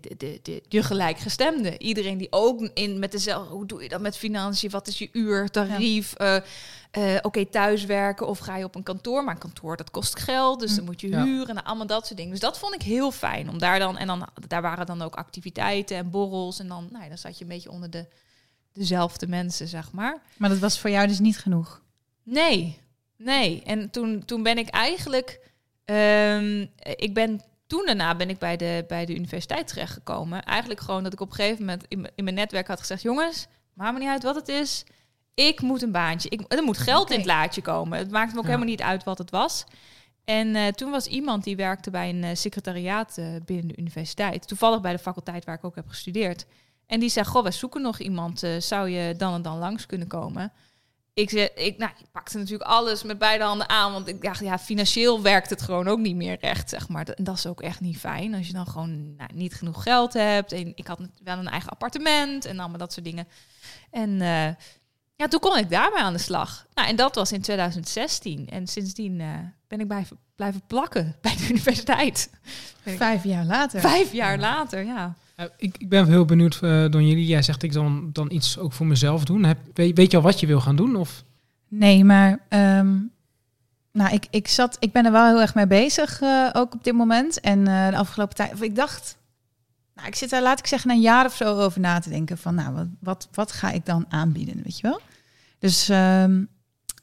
[0.00, 1.82] de, de, de, je gelijkgestemden.
[1.82, 4.70] Iedereen die ook in met dezelfde, hoe doe je dat met financiën?
[4.70, 6.14] Wat is je uurtarief?
[6.14, 6.36] Eh,
[6.90, 9.24] eh, Oké, thuiswerken of ga je op een kantoor?
[9.24, 11.24] Maar een kantoor, dat kost geld, dus dan moet je Ja.
[11.24, 12.30] huren en allemaal dat soort dingen.
[12.32, 15.14] Dus dat vond ik heel fijn om daar dan, en dan, daar waren dan ook
[15.14, 16.58] activiteiten en borrels.
[16.58, 18.06] En dan, nou ja, dan zat je een beetje onder de,
[18.72, 20.22] dezelfde mensen, zeg maar.
[20.36, 21.82] Maar dat was voor jou dus niet genoeg.
[22.22, 22.78] Nee,
[23.16, 23.62] nee.
[23.64, 25.40] En toen, toen ben ik eigenlijk...
[25.84, 27.40] ehm, ik ben...
[27.66, 30.42] Toen daarna ben ik bij de, bij de universiteit terechtgekomen.
[30.44, 33.02] Eigenlijk gewoon dat ik op een gegeven moment in, mijn- in mijn netwerk had gezegd...
[33.02, 34.84] jongens, maakt me niet uit wat het is.
[35.34, 36.28] Ik moet een baantje.
[36.28, 37.98] Ik, er moet geld in het laadje komen.
[37.98, 38.48] Het maakt me ook Ja.
[38.50, 39.64] helemaal niet uit wat het was.
[40.24, 44.48] En eh, toen was iemand die werkte bij een eh, secretariaat eh, binnen de universiteit.
[44.48, 46.46] Toevallig bij de faculteit waar ik ook heb gestudeerd.
[46.86, 48.42] En die zei, goh, we zoeken nog iemand.
[48.58, 50.52] zou je dan en dan langs kunnen komen?
[51.16, 53.92] Ik, zei, ik, nou, ik pakte natuurlijk alles met beide handen aan.
[53.92, 57.06] Want ik dacht, ja, financieel werkt het gewoon ook niet meer recht, zeg maar.
[57.08, 58.34] En dat is ook echt niet fijn.
[58.34, 60.52] Als je dan gewoon nou, niet genoeg geld hebt.
[60.52, 63.28] En ik had wel een eigen appartement en allemaal dat soort dingen.
[63.90, 64.54] En eh,
[65.14, 66.66] ja, toen kon ik daarmee aan de slag.
[66.74, 68.48] Nou, en dat was in 2016.
[68.48, 69.28] En sindsdien eh,
[69.68, 72.30] ben ik blijven, blijven plakken bij de universiteit.
[72.84, 73.80] Vijf jaar later.
[73.80, 75.14] Vijf jaar later, ja.
[75.36, 77.26] Eh, ik, ik ben heel benieuwd, uh, Don jullie.
[77.26, 79.44] Jij zegt ik dan, dan iets ook voor mezelf doen.
[79.44, 80.96] Heb, weet, je al wat je wil gaan doen?
[80.96, 81.24] Of?
[81.68, 82.98] Nee, maar ehm,
[83.92, 86.84] nou, ik, ik, zat, ik ben er wel heel erg mee bezig, uh, ook op
[86.84, 87.40] dit moment.
[87.40, 89.16] En de afgelopen tijd, ik dacht,
[89.94, 92.38] nou, ik zit daar, laat ik zeggen, een jaar of zo over na te denken.
[92.38, 95.00] Van, nou, wat, wat, wat ga ik dan aanbieden, weet je wel?
[95.58, 96.48] Dus, um,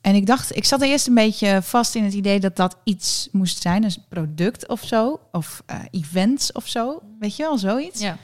[0.04, 2.78] en ik dacht, ik zat er eerst een beetje vast in het idee dat dat
[2.84, 7.58] iets moest zijn, een product of zo, of uh, events of zo, weet je wel,
[7.58, 8.02] zoiets.
[8.02, 8.18] Ja.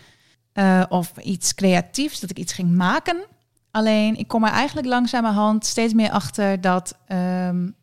[0.54, 3.26] Uh, of iets creatiefs, dat ik iets ging maken.
[3.72, 7.76] Alleen, ik kom er eigenlijk langzamerhand steeds meer achter dat, um,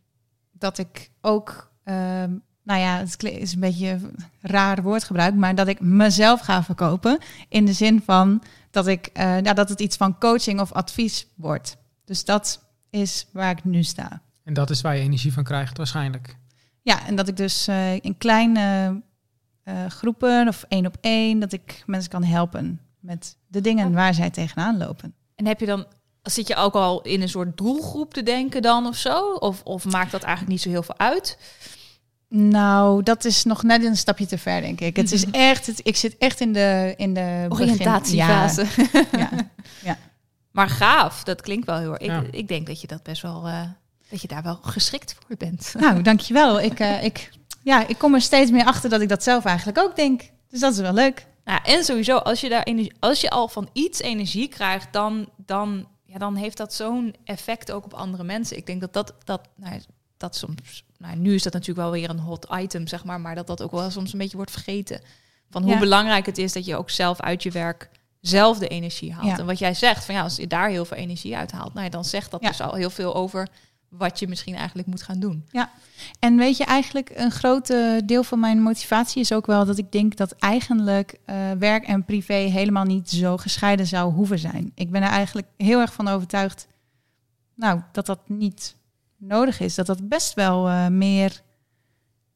[0.52, 5.68] dat ik ook, um, nou ja, het is een beetje een raar woordgebruik, maar dat
[5.68, 9.96] ik mezelf ga verkopen in de zin van dat ik, uh, nou, dat het iets
[9.96, 11.76] van coaching of advies wordt.
[12.04, 12.65] Dus dat
[12.96, 14.22] is waar ik nu sta.
[14.44, 16.36] En dat is waar je energie van krijgt waarschijnlijk.
[16.82, 19.00] Ja, en dat ik dus uh, in kleine
[19.64, 24.14] uh, groepen of één op één, dat ik mensen kan helpen met de dingen waar
[24.14, 25.14] zij tegenaan lopen.
[25.34, 25.86] En heb je dan,
[26.22, 29.32] zit je ook al in een soort doelgroep te denken dan of zo?
[29.32, 31.38] Of, of maakt dat eigenlijk niet zo heel veel uit?
[32.28, 34.96] Nou, dat is nog net een stapje te ver, denk ik.
[34.96, 38.66] Het is echt, het, ik zit echt in de, in de oriëntatiefase.
[38.92, 39.08] Ja.
[39.20, 39.30] ja.
[39.82, 39.98] ja.
[40.56, 42.04] Maar gaaf, dat klinkt wel heel erg.
[42.04, 42.20] Ja.
[42.20, 43.62] Ik, ik denk dat je dat best wel, uh,
[44.08, 45.74] dat je daar wel geschikt voor bent.
[45.78, 46.60] Nou, dankjewel.
[46.60, 47.30] ik, uh, ik,
[47.62, 50.22] ja, ik kom er steeds meer achter dat ik dat zelf eigenlijk ook denk.
[50.48, 51.26] Dus dat is wel leuk.
[51.44, 55.28] Nou, en sowieso, als je, daar energie, als je al van iets energie krijgt, dan,
[55.36, 58.56] dan, ja, dan heeft dat zo'n effect ook op andere mensen.
[58.56, 59.80] Ik denk dat dat, dat, nou,
[60.16, 63.34] dat soms, nou, nu is dat natuurlijk wel weer een hot item, zeg maar, maar
[63.34, 65.00] dat dat ook wel soms een beetje wordt vergeten.
[65.50, 65.78] Van hoe ja.
[65.78, 67.90] belangrijk het is dat je ook zelf uit je werk
[68.20, 69.26] zelf de energie haalt.
[69.26, 69.38] Ja.
[69.38, 71.84] En wat jij zegt, van ja, als je daar heel veel energie uit haalt, nou
[71.84, 72.48] ja, dan zegt dat ja.
[72.48, 73.48] dus al heel veel over
[73.88, 75.44] wat je misschien eigenlijk moet gaan doen.
[75.50, 75.70] Ja,
[76.18, 77.74] en weet je, eigenlijk een groot
[78.04, 82.04] deel van mijn motivatie is ook wel dat ik denk dat eigenlijk uh, werk en
[82.04, 84.72] privé helemaal niet zo gescheiden zou hoeven zijn.
[84.74, 86.66] Ik ben er eigenlijk heel erg van overtuigd,
[87.54, 88.76] nou, dat dat niet
[89.16, 89.74] nodig is.
[89.74, 91.42] Dat dat best wel uh, meer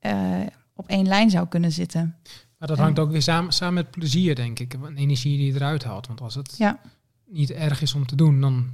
[0.00, 0.40] uh,
[0.74, 2.16] op één lijn zou kunnen zitten.
[2.60, 4.74] Maar dat hangt ook weer samen, samen met plezier, denk ik.
[4.74, 6.06] En energie die je eruit haalt.
[6.06, 6.80] Want als het ja.
[7.26, 8.70] niet erg is om te doen, dan,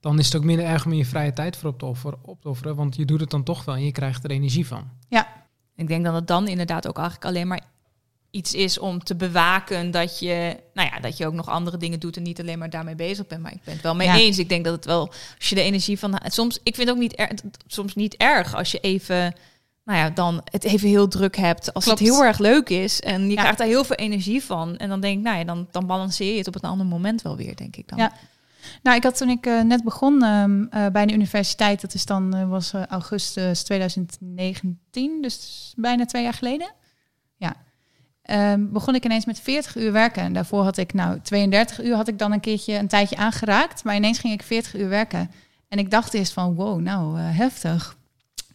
[0.00, 2.40] dan is het ook minder erg om je vrije tijd voor op te, offeren, op
[2.40, 2.76] te offeren.
[2.76, 4.90] Want je doet het dan toch wel en je krijgt er energie van.
[5.08, 5.44] Ja.
[5.74, 7.60] Ik denk dat het dan inderdaad ook eigenlijk alleen maar
[8.30, 12.00] iets is om te bewaken dat je, nou ja, dat je ook nog andere dingen
[12.00, 13.42] doet en niet alleen maar daarmee bezig bent.
[13.42, 14.16] Maar ik ben het wel mee ja.
[14.16, 14.38] eens.
[14.38, 17.02] Ik denk dat het wel, als je de energie van, soms, ik vind het ook
[17.02, 17.30] niet, er,
[17.66, 19.34] soms niet erg als je even
[19.86, 21.74] nou ja, dan het even heel druk hebt.
[21.74, 21.98] Als Klopt.
[21.98, 23.40] het heel erg leuk is en je ja.
[23.40, 24.76] krijgt daar heel veel energie van.
[24.76, 27.22] En dan denk ik, nou ja, dan, dan balanceer je het op een ander moment
[27.22, 27.98] wel weer, denk ik dan.
[27.98, 28.12] Ja.
[28.82, 32.04] Nou, ik had toen ik uh, net begon um, uh, bij de universiteit, dat is
[32.04, 36.72] dan uh, was augustus 2019, dus bijna twee jaar geleden.
[37.36, 37.54] Ja.
[38.52, 40.22] Um, begon ik ineens met 40 uur werken.
[40.22, 43.84] En daarvoor had ik, nou, 32 uur had ik dan een keertje een tijdje aangeraakt.
[43.84, 45.30] Maar ineens ging ik 40 uur werken.
[45.68, 47.95] En ik dacht eerst van, wow, nou, heftig.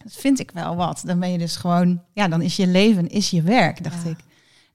[0.02, 1.02] Dat vind ik wel wat.
[1.04, 4.10] Dan ben je dus gewoon, ja, dan is je leven, is je werk, dacht ja.
[4.10, 4.18] ik.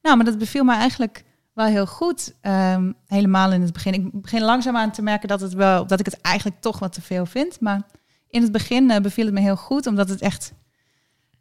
[0.01, 2.33] Nou, maar dat beviel me eigenlijk wel heel goed.
[2.41, 3.93] Um, helemaal in het begin.
[3.93, 7.01] Ik begin langzaamaan te merken dat, het wel, dat ik het eigenlijk toch wat te
[7.01, 7.59] veel vind.
[7.59, 7.81] Maar
[8.29, 10.53] in het begin uh, beviel het me heel goed, omdat het echt,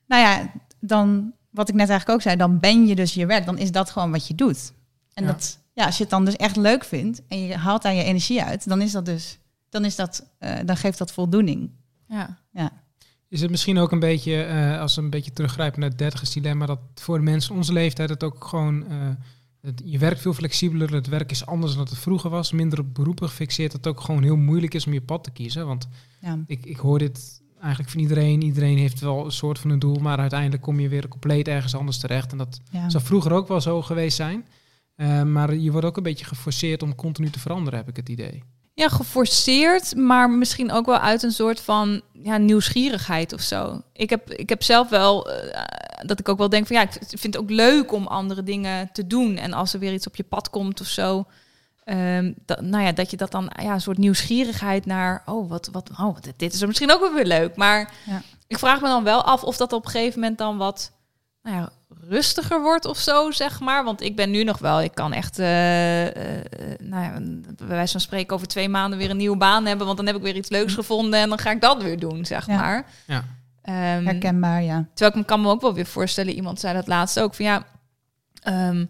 [0.07, 3.45] nou ja, dan, wat ik net eigenlijk ook zei, dan ben je dus je werk.
[3.45, 4.73] Dan is dat gewoon wat je doet.
[5.13, 5.33] En ja.
[5.33, 8.03] dat, ja, als je het dan dus echt leuk vindt en je haalt daar je
[8.03, 11.71] energie uit, dan is dat dus, dan is dat, uh, dan geeft dat voldoening.
[12.09, 12.39] Ja.
[12.51, 12.71] Ja.
[13.29, 16.67] Is het misschien ook een beetje, uh, als we een beetje teruggrijpen naar het dertigersdilemma,
[16.67, 19.09] dat voor de mensen onze leeftijd het ook gewoon, uh,
[19.61, 22.95] het, je werkt veel flexibeler, het werk is anders dan het vroeger was, minder op
[22.95, 25.67] beroepen gefixeerd, dat het ook gewoon heel moeilijk is om je pad te kiezen.
[25.67, 25.89] Want
[26.21, 26.39] ja.
[26.47, 29.97] ik, ik hoor dit eigenlijk van iedereen, iedereen heeft wel een soort van een doel,
[29.97, 32.33] maar uiteindelijk kom je weer compleet ergens anders terecht.
[32.33, 32.91] En dat ja.
[32.91, 34.47] zou vroeger ook wel zo geweest zijn.
[34.97, 38.09] Uh, maar je wordt ook een beetje geforceerd om continu te veranderen, heb ik het
[38.09, 38.43] idee.
[38.79, 43.83] Ja, geforceerd, maar misschien ook wel uit een soort van ja, nieuwsgierigheid of zo.
[43.93, 45.37] Ik heb, ik heb zelf wel uh,
[46.03, 48.93] dat ik ook wel denk van ja, ik vind het ook leuk om andere dingen
[48.93, 49.37] te doen.
[49.37, 51.27] En als er weer iets op je pad komt of zo,
[51.85, 55.69] um, dat, nou ja, dat je dat dan ja, een soort nieuwsgierigheid naar oh, wat,
[55.73, 57.57] wat, oh, dit, dit is er misschien ook wel weer leuk.
[57.57, 58.23] Maar ja.
[58.47, 60.93] Ik vraag me dan wel af of dat op een gegeven moment dan wat
[61.43, 61.71] nou ja,
[62.09, 63.85] rustiger wordt of zo, zeg maar.
[63.85, 66.45] Want ik ben nu nog wel, ik kan echt, eh, eh,
[66.79, 67.21] nou ja,
[67.57, 69.87] bij wijze van spreken over twee maanden weer een nieuwe baan hebben.
[69.87, 72.25] Want dan heb ik weer iets leuks gevonden en dan ga ik dat weer doen,
[72.25, 72.57] zeg Ja.
[72.57, 72.87] maar.
[73.07, 73.25] Ja.
[73.63, 74.87] Ehm, Herkenbaar, ja.
[74.95, 77.45] Terwijl ik me kan me ook wel weer voorstellen, iemand zei dat laatst ook, van
[77.45, 77.65] ja,
[78.43, 78.85] ehm,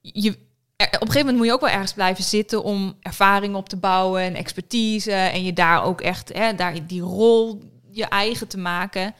[0.00, 0.30] je,
[0.76, 3.68] er- op een gegeven moment moet je ook wel ergens blijven zitten om ervaring op
[3.68, 8.48] te bouwen en expertise en je daar ook echt, hè, daar die rol je eigen
[8.48, 9.14] te maken.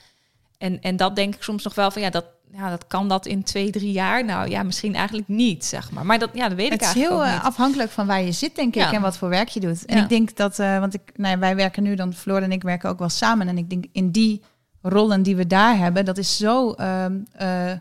[0.59, 3.26] En, en dat denk ik soms nog wel van ja, dat, ja, dat kan dat
[3.26, 4.24] in twee, drie jaar.
[4.24, 6.07] Nou ja, misschien eigenlijk niet, zeg maar.
[6.07, 8.32] Maar dat, ja, dat weet ik Het is eigenlijk heel eh, afhankelijk van waar je
[8.32, 8.92] zit, denk ik, Ja.
[8.92, 9.84] en wat voor werk je doet.
[9.84, 10.03] En Ja.
[10.03, 12.62] ik denk dat, eh, want ik, nou ja, wij werken nu dan, Floor en ik
[12.62, 13.49] werken ook wel samen.
[13.49, 14.42] En ik denk in die
[14.82, 17.72] rollen die we daar hebben, dat is zo ehm, eh,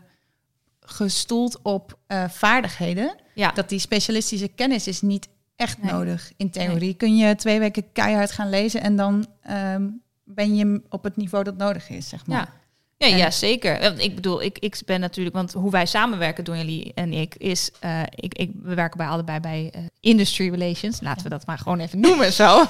[0.80, 3.14] gestoeld op eh, vaardigheden.
[3.34, 3.50] Ja.
[3.52, 5.92] Dat die specialistische kennis is niet echt Nee.
[5.92, 6.32] nodig.
[6.36, 9.86] In theorie kun je twee weken keihard gaan lezen en dan ehm,
[10.24, 12.52] ben je op het niveau dat nodig is, zeg maar.
[12.98, 13.06] Ja.
[13.06, 13.80] Ja, En- ja, zeker.
[13.80, 17.34] Want Ik bedoel, ik, ik ben natuurlijk, want hoe wij samenwerken, doen jullie en ik,
[17.34, 21.00] is, eh, ik, ik, we werken bij allebei bij eh, industry relations.
[21.00, 22.64] Laten we dat maar gewoon even noemen zo.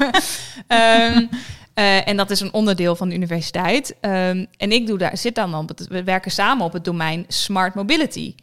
[0.67, 1.27] Ehm,
[1.75, 3.95] eh, en dat is een onderdeel van de universiteit.
[4.01, 7.25] Ehm, en ik doe daar, zit dan op het, we werken samen op het domein
[7.29, 8.35] smart mobility.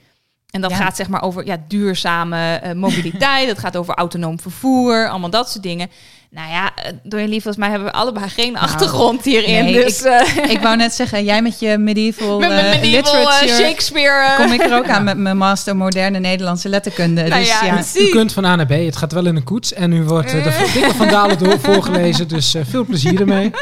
[0.50, 0.78] En dat Ja.
[0.78, 3.48] gaat zeg maar over ja, duurzame eh, mobiliteit.
[3.48, 5.90] Het gaat over autonoom vervoer, allemaal dat soort dingen.
[6.34, 9.64] Nou ja, eh, door je lief, volgens mij hebben we allebei geen achtergrond hierin.
[9.64, 13.20] nee, dus, eh, Ik wou net zeggen, jij met je medieval, met mijn eh, medieval
[13.20, 13.56] literature...
[13.56, 14.36] Shakespeare.
[14.38, 17.22] kom ik er ook aan met mijn master moderne Nederlandse letterkunde.
[17.24, 17.84] Nou dus ja, ja.
[17.96, 18.70] U kunt van A naar B.
[18.70, 19.74] Het gaat wel in een koets.
[19.74, 22.28] En u wordt de dikke van Dalen door voorgelezen.
[22.28, 23.52] Dus eh, veel plezier ermee.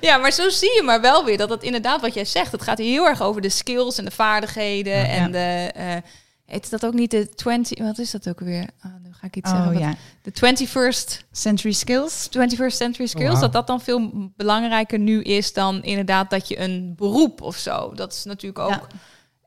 [0.00, 2.52] Ja, maar zo zie je maar wel weer dat het inderdaad wat jij zegt.
[2.52, 5.08] Het gaat heel erg over de skills en de vaardigheden.
[5.08, 5.28] En Ja.
[5.28, 6.02] de.
[6.52, 7.78] Heet dat ook niet de 20.
[7.78, 8.68] Wat is dat ook weer?
[8.80, 9.78] Ah, nu ga ik iets oh zeggen.
[9.78, 12.28] ja, De 21st, century skills.
[12.28, 13.40] 21st century skills.
[13.40, 17.92] Dat dat dan veel belangrijker nu is dan inderdaad dat je een beroep of zo.
[17.94, 18.70] Dat is natuurlijk ook.
[18.70, 18.86] Ja.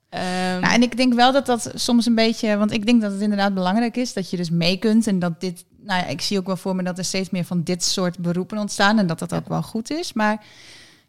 [0.09, 3.11] ehm, Nou, en ik denk wel dat dat soms een beetje, want ik denk dat
[3.11, 6.21] het inderdaad belangrijk is dat je dus mee kunt en dat dit, nou ja, ik
[6.21, 9.07] zie ook wel voor me dat er steeds meer van dit soort beroepen ontstaan en
[9.07, 10.13] dat dat ook wel goed is.
[10.13, 10.45] Maar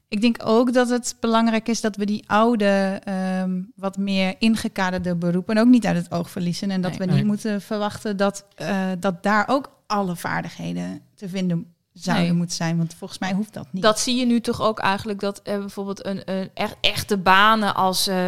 [0.09, 5.15] ik denk ook dat het belangrijk is dat we die oude, ehm, wat meer ingekaderde
[5.17, 7.09] beroepen ook niet uit het oog verliezen en dat Nee.
[7.09, 12.35] we niet moeten verwachten dat, eh, dat daar ook alle vaardigheden te vinden zouden Nee.
[12.37, 13.83] moeten zijn, want volgens mij hoeft dat niet.
[13.83, 17.75] Dat zie je nu toch ook eigenlijk dat eh, bijvoorbeeld een, een echt, echte banen
[17.75, 18.27] als eh,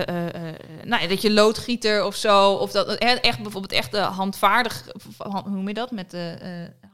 [0.85, 5.55] nou, dat je loodgieter of zo, of dat echt bijvoorbeeld echt de handvaardig, hand- hoe
[5.55, 6.37] noem je dat met de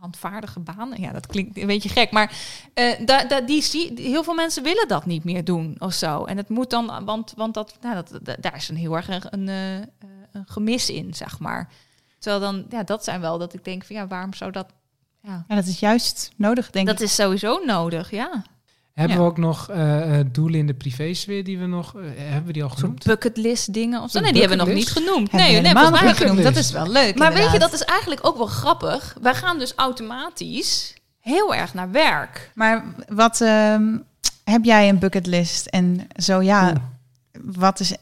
[0.04, 1.00] handvaardige banen?
[1.00, 2.32] Ja, dat klinkt een beetje gek, maar
[2.74, 6.24] eh, da, da, die zie, heel veel mensen willen dat niet meer doen of zo.
[6.24, 9.08] En het moet dan, want, want dat, nou, dat, da- daar is een heel erg
[9.08, 9.86] een, een, eh, eh,
[10.32, 11.68] een gemis in, zeg maar.
[12.18, 14.66] Terwijl dan, ja, dat zijn wel dat ik denk van ja, waarom zou dat?
[15.22, 17.06] Ja, ja, dat is juist nodig, denk dat ik.
[17.06, 18.44] is sowieso nodig, ja.
[18.94, 19.22] Hebben Ja.
[19.22, 21.94] we ook nog eh, eh, doelen in de privésfeer die we nog...
[21.96, 23.04] eh, hebben we die al genoemd?
[23.04, 24.12] bucketlist dingen of zo.
[24.12, 25.30] Zo'n Nee, die hebben we nog niet genoemd.
[25.30, 26.68] Hebben Nee, we nee, helemaal volgens mij nog niet bucketlist.
[26.70, 26.82] genoemd.
[26.82, 27.18] Dat is wel leuk.
[27.18, 29.16] Maar weet je, dat is eigenlijk ook wel grappig.
[29.22, 32.50] Wij gaan dus automatisch heel erg naar werk.
[32.54, 33.96] Maar wat ehm,
[34.44, 35.66] heb jij een bucketlist?
[35.66, 36.76] En zo ja, Oeh.
[37.56, 37.94] wat is.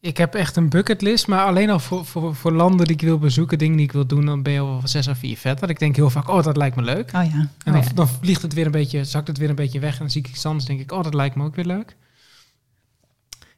[0.00, 3.18] Ik heb echt een bucketlist, maar alleen al voor, voor, voor landen die ik wil
[3.18, 5.70] bezoeken, dingen die ik wil doen, dan ben je al van zes à vier verder.
[5.70, 7.06] Ik denk heel vaak, oh, dat lijkt me leuk.
[7.14, 7.38] Oh ja.
[7.38, 7.88] En Oh, dan, ja.
[7.94, 10.20] dan vliegt het weer een beetje, zakt het weer een beetje weg en dan zie
[10.22, 11.96] ik iets anders, denk ik, oh, dat lijkt me ook weer leuk.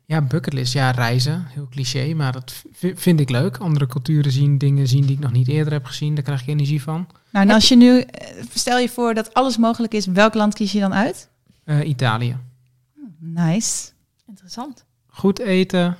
[0.05, 2.63] Ja, bucketlist, ja, reizen, heel cliché, maar dat
[2.95, 3.57] vind ik leuk.
[3.57, 6.47] Andere culturen zien, dingen zien die ik nog niet eerder heb gezien, daar krijg ik
[6.49, 7.07] energie van.
[7.33, 10.55] Nou, en als je nu, eh, stel je voor dat alles mogelijk is, welk land
[10.55, 11.29] kies je dan uit?
[11.65, 12.37] Eh, Italië.
[13.19, 13.89] Nice.
[14.27, 14.85] Interessant.
[15.07, 15.97] Goed eten,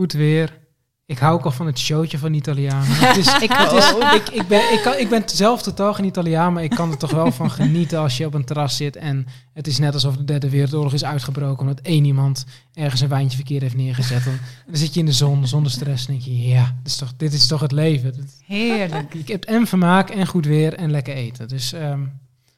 [0.00, 0.58] goed weer.
[1.06, 2.86] Ik hou ook al van het showtje van de Italianen.
[2.88, 6.04] Het is, Ik het is, ik, ik, ben, ik, kan, ik ben zelf totaal geen
[6.04, 8.96] Italiaan, maar ik kan er toch wel van genieten als je op een terras zit.
[8.96, 13.08] En het is net alsof de derde wereldoorlog is uitgebroken omdat één iemand ergens een
[13.08, 14.26] wijntje verkeerd heeft neergezet.
[14.26, 16.96] En dan zit je in de zon zonder stress en denk je, ja, dit is
[16.96, 18.28] toch, dit is toch het leven.
[18.46, 19.14] Heerlijk.
[19.14, 21.48] Ik heb en vermaak en goed weer en lekker eten.
[21.48, 22.00] Dus, ehm,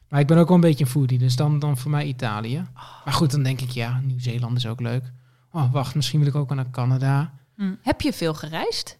[0.09, 2.63] maar ik ben ook wel een beetje een foodie, dus dan, dan voor mij Italië.
[3.05, 5.11] Maar goed, dan denk ik, ja, Nieuw-Zeeland is ook leuk.
[5.53, 7.33] Oh, wacht, misschien wil ik ook naar Canada.
[7.81, 8.97] Heb je veel gereisd?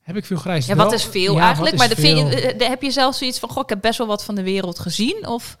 [0.00, 0.68] Heb ik veel gereisd?
[0.68, 1.76] Ja, wat is veel ja, eigenlijk?
[1.76, 2.50] Maar is de, vind je, veel?
[2.50, 4.42] eh, de- heb je zelf zoiets van, goh, ik heb best wel wat van de
[4.42, 5.26] wereld gezien?
[5.26, 5.56] Of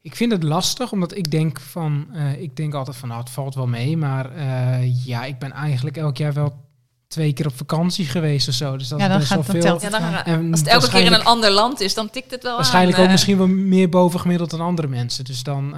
[0.00, 3.30] Ik vind het lastig, omdat ik denk van, eh, ik denk altijd van, nou, het
[3.30, 6.62] valt wel mee, maar eh, ja, ik ben eigenlijk elk jaar wel
[7.08, 8.76] twee keer op vakantie geweest of zo.
[8.76, 9.60] Dus dat Ja, is dan best gaat- veel.
[9.60, 10.22] telt ja, het dan, wel.
[10.22, 12.96] En als het elke keer in een ander land is, dan tikt het wel Waarschijnlijk
[12.96, 13.00] aan.
[13.02, 13.12] ook eh.
[13.12, 15.24] misschien wel meer bovengemiddeld dan andere mensen.
[15.24, 15.74] Dus dan,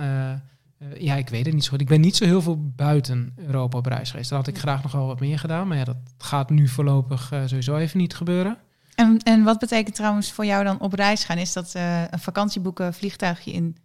[0.79, 1.81] eh, ja, ik weet het niet zo goed.
[1.81, 4.31] Ik ben niet zo heel veel buiten Europa op reis geweest.
[4.31, 7.33] Daar had ik graag nog wel wat meer gedaan, maar ja, dat gaat nu voorlopig
[7.33, 8.59] eh, sowieso even niet gebeuren.
[8.95, 11.39] En, en wat betekent trouwens voor jou dan op reis gaan?
[11.39, 13.77] Is dat eh, een vakantie boeken, vliegtuigje in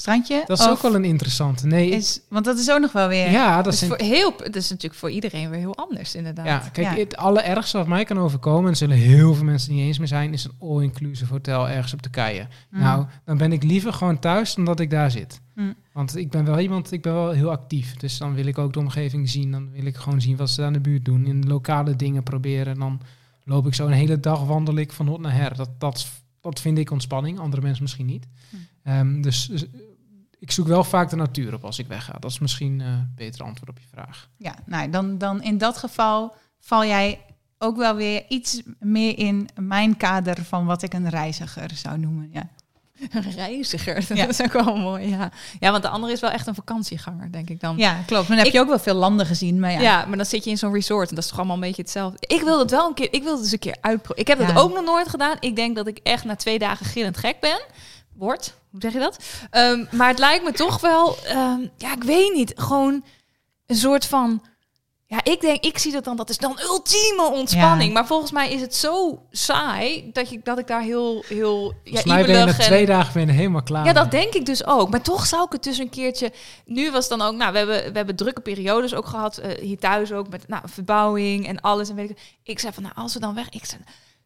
[0.00, 0.42] strandje?
[0.46, 1.66] Dat is Of ook wel een interessante.
[1.66, 3.30] Nee, is, want dat is ook nog wel weer.
[3.30, 6.46] ja, dat is voor heel, dat is natuurlijk voor iedereen weer heel anders, inderdaad.
[6.46, 6.94] Ja, kijk, Ja.
[6.94, 10.32] het allerergste wat mij kan overkomen, en zullen heel veel mensen niet eens mee zijn,
[10.32, 12.48] is een all-inclusive hotel ergens op de keien.
[12.70, 12.80] Mm.
[12.80, 15.40] Nou, dan ben ik liever gewoon thuis dan dat ik daar zit.
[15.54, 15.74] Mm.
[15.92, 17.96] Want ik ben wel iemand, ik ben wel heel actief.
[17.96, 19.50] Dus dan wil ik ook de omgeving zien.
[19.50, 21.26] Dan wil ik gewoon zien wat ze aan de buurt doen.
[21.26, 22.72] In lokale dingen proberen.
[22.72, 23.00] En dan
[23.44, 25.56] loop ik zo een hele dag wandel ik van hot naar her.
[25.56, 26.06] Dat, dat,
[26.40, 27.38] dat vind ik ontspanning.
[27.38, 28.26] Andere mensen misschien niet.
[28.48, 28.58] Mm.
[28.82, 29.50] Ehm, dus
[30.40, 32.12] ik zoek wel vaak de natuur op als ik wegga.
[32.18, 34.28] Dat is misschien eh, een beter antwoord op je vraag.
[34.36, 37.20] Ja, nou, dan, dan in dat geval val jij
[37.58, 42.28] ook wel weer iets meer in mijn kader van wat ik een reiziger zou noemen.
[42.32, 42.48] Ja,
[43.10, 44.26] Een reiziger, Ja.
[44.26, 45.30] dat is ook wel mooi, ja.
[45.60, 47.76] Ja, want de andere is wel echt een vakantieganger, denk ik dan.
[47.76, 48.28] ja klopt.
[48.28, 49.60] Dan heb Ik- je ook wel veel landen gezien.
[49.60, 50.04] Maar ja, Ja.
[50.06, 52.18] maar dan zit je in zo'n resort en dat is toch allemaal een beetje hetzelfde.
[52.26, 54.20] Ik wil het wel een keer, ik wil het eens een keer uitproberen.
[54.22, 54.54] Ik heb het Ja.
[54.62, 55.36] ook nog nooit gedaan.
[55.40, 57.60] Ik denk dat ik echt na twee dagen gillend gek ben.
[58.20, 59.18] Word, hoe zeg je dat?
[59.50, 63.04] Ehm, maar het lijkt me toch wel, ehm, ja, ik weet niet, gewoon
[63.66, 64.42] een soort van...
[65.06, 67.88] Ja, ik denk, ik zie dat dan, dat is dan ultieme ontspanning.
[67.88, 67.92] Ja.
[67.92, 71.74] Maar volgens mij is het zo saai dat, je, dat ik daar heel, heel ja,
[71.84, 74.46] Volgens mij ben je na twee dagen ben je helemaal klaar ja, dat denk ik
[74.46, 74.90] dus ook.
[74.90, 76.32] Maar toch zou ik het dus een keertje...
[76.64, 77.34] Nu was het dan ook...
[77.34, 79.38] Nou, we hebben, we hebben drukke periodes ook gehad.
[79.38, 81.88] eh, hier thuis ook met nou, verbouwing en alles.
[81.88, 83.48] En weet ik, ik zei van, nou, als we dan weg...
[83.48, 83.80] Ik zei,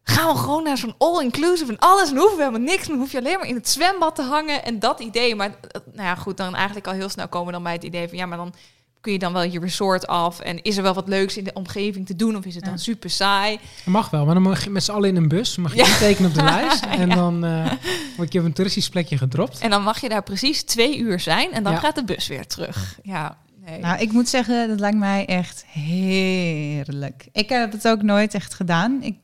[0.07, 2.09] gaan we gewoon naar zo'n all-inclusive en alles.
[2.09, 2.87] En hoeven we helemaal niks.
[2.87, 4.63] Dan hoef je alleen maar in het zwembad te hangen.
[4.63, 5.35] En dat idee.
[5.35, 7.83] Maar eh, nou ja, goed, dan eigenlijk al heel snel komen we dan bij het
[7.83, 8.17] idee van...
[8.17, 8.53] Ja, maar dan
[9.01, 10.39] kun je dan wel je resort af.
[10.39, 12.35] En is er wel wat leuks in de omgeving te doen?
[12.37, 12.79] Of is het dan Ja.
[12.79, 13.57] super saai?
[13.57, 15.53] Dat mag wel, maar dan mag je met z'n allen in een bus.
[15.55, 15.87] Dan mag je Ja.
[15.87, 16.85] intekenen op de lijst.
[16.85, 17.71] En dan eh,
[18.17, 19.59] word je op een toeristisch plekje gedropt.
[19.59, 21.51] En dan mag je daar precies twee uur zijn.
[21.51, 21.79] En dan Ja.
[21.79, 22.99] gaat de bus weer terug.
[23.03, 23.79] Ja, nee.
[23.79, 27.27] Nou, ik moet zeggen, dat lijkt mij echt heerlijk.
[27.31, 29.01] Ik heb het ook nooit echt gedaan.
[29.01, 29.15] Ik,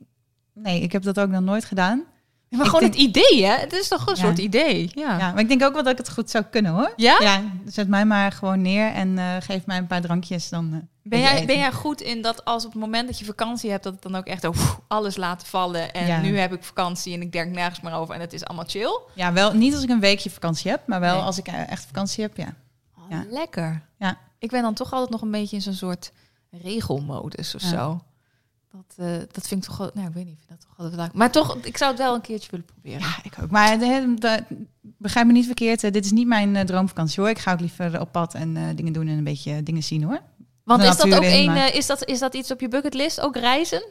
[0.62, 2.04] nee, ik heb dat ook nog nooit gedaan.
[2.50, 3.56] Maar Ik gewoon denk- het idee, hè?
[3.56, 4.22] Het is toch een Ja.
[4.22, 4.92] soort idee.
[4.94, 5.18] Ja.
[5.18, 6.94] Ja, maar ik denk ook wel dat ik het goed zou kunnen hoor.
[6.96, 7.18] Ja?
[7.20, 10.50] Ja, zet mij maar gewoon neer en eh, geef mij een paar drankjes.
[10.50, 13.26] Dan, eh, Ben, jij, ben jij goed in dat als op het moment dat je
[13.26, 14.56] vakantie hebt, dat het dan ook echt oh,
[14.88, 15.94] alles laten vallen.
[15.94, 16.22] En Ja.
[16.22, 19.00] nu heb ik vakantie en ik denk nergens meer over en het is allemaal chill.
[19.16, 21.24] Ja, wel niet als ik een weekje vakantie heb, maar wel Nee.
[21.24, 22.54] als ik eh, echt vakantie heb, ja.
[22.98, 23.26] Oh, Ja.
[23.30, 23.82] Lekker.
[24.00, 24.18] Ja.
[24.40, 26.12] Ik ben dan toch altijd nog een beetje in zo'n soort
[26.52, 28.02] regelmodus of zo.
[28.72, 30.78] Dat, eh, dat vind ik toch wel, nou ik weet niet, ik vind dat toch
[30.78, 31.14] altijd leuk.
[31.14, 33.00] Maar toch, ik zou het wel een keertje willen proberen.
[33.00, 33.50] Ja, ik ook.
[33.50, 34.44] Maar de, de-
[34.82, 37.30] begrijp me niet verkeerd, eh, dit is niet mijn eh, droomvakantie hoor.
[37.30, 40.04] Ik ga ook liever op pad en eh, dingen doen en een beetje dingen zien
[40.04, 40.20] hoor.
[40.64, 42.68] Want de is dat ook in, een, eh, is, dat, is dat iets op je
[42.68, 43.20] bucketlist?
[43.22, 43.84] Ook reizen?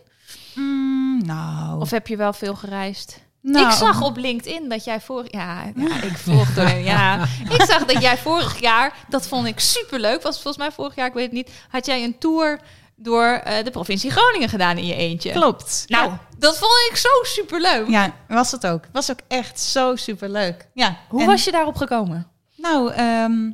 [0.54, 3.20] Mm, nou, Of heb je wel veel gereisd?
[3.42, 7.22] nou, ik zag op LinkedIn dat jij vorig ja, ja ik volg door ja,
[7.56, 11.06] ik zag dat jij vorig jaar dat vond ik superleuk was volgens mij vorig jaar
[11.06, 12.60] ik weet het niet had jij een tour
[13.02, 15.32] door eh, de provincie Groningen gedaan in je eentje.
[15.32, 15.84] Klopt.
[15.86, 17.88] Nou, dat vond ik zo superleuk.
[17.88, 18.84] Ja, was het ook.
[18.92, 20.68] Was ook echt zo superleuk.
[20.74, 20.96] Ja.
[21.08, 22.30] Hoe en- was je daarop gekomen?
[22.56, 23.50] Nou, ehm,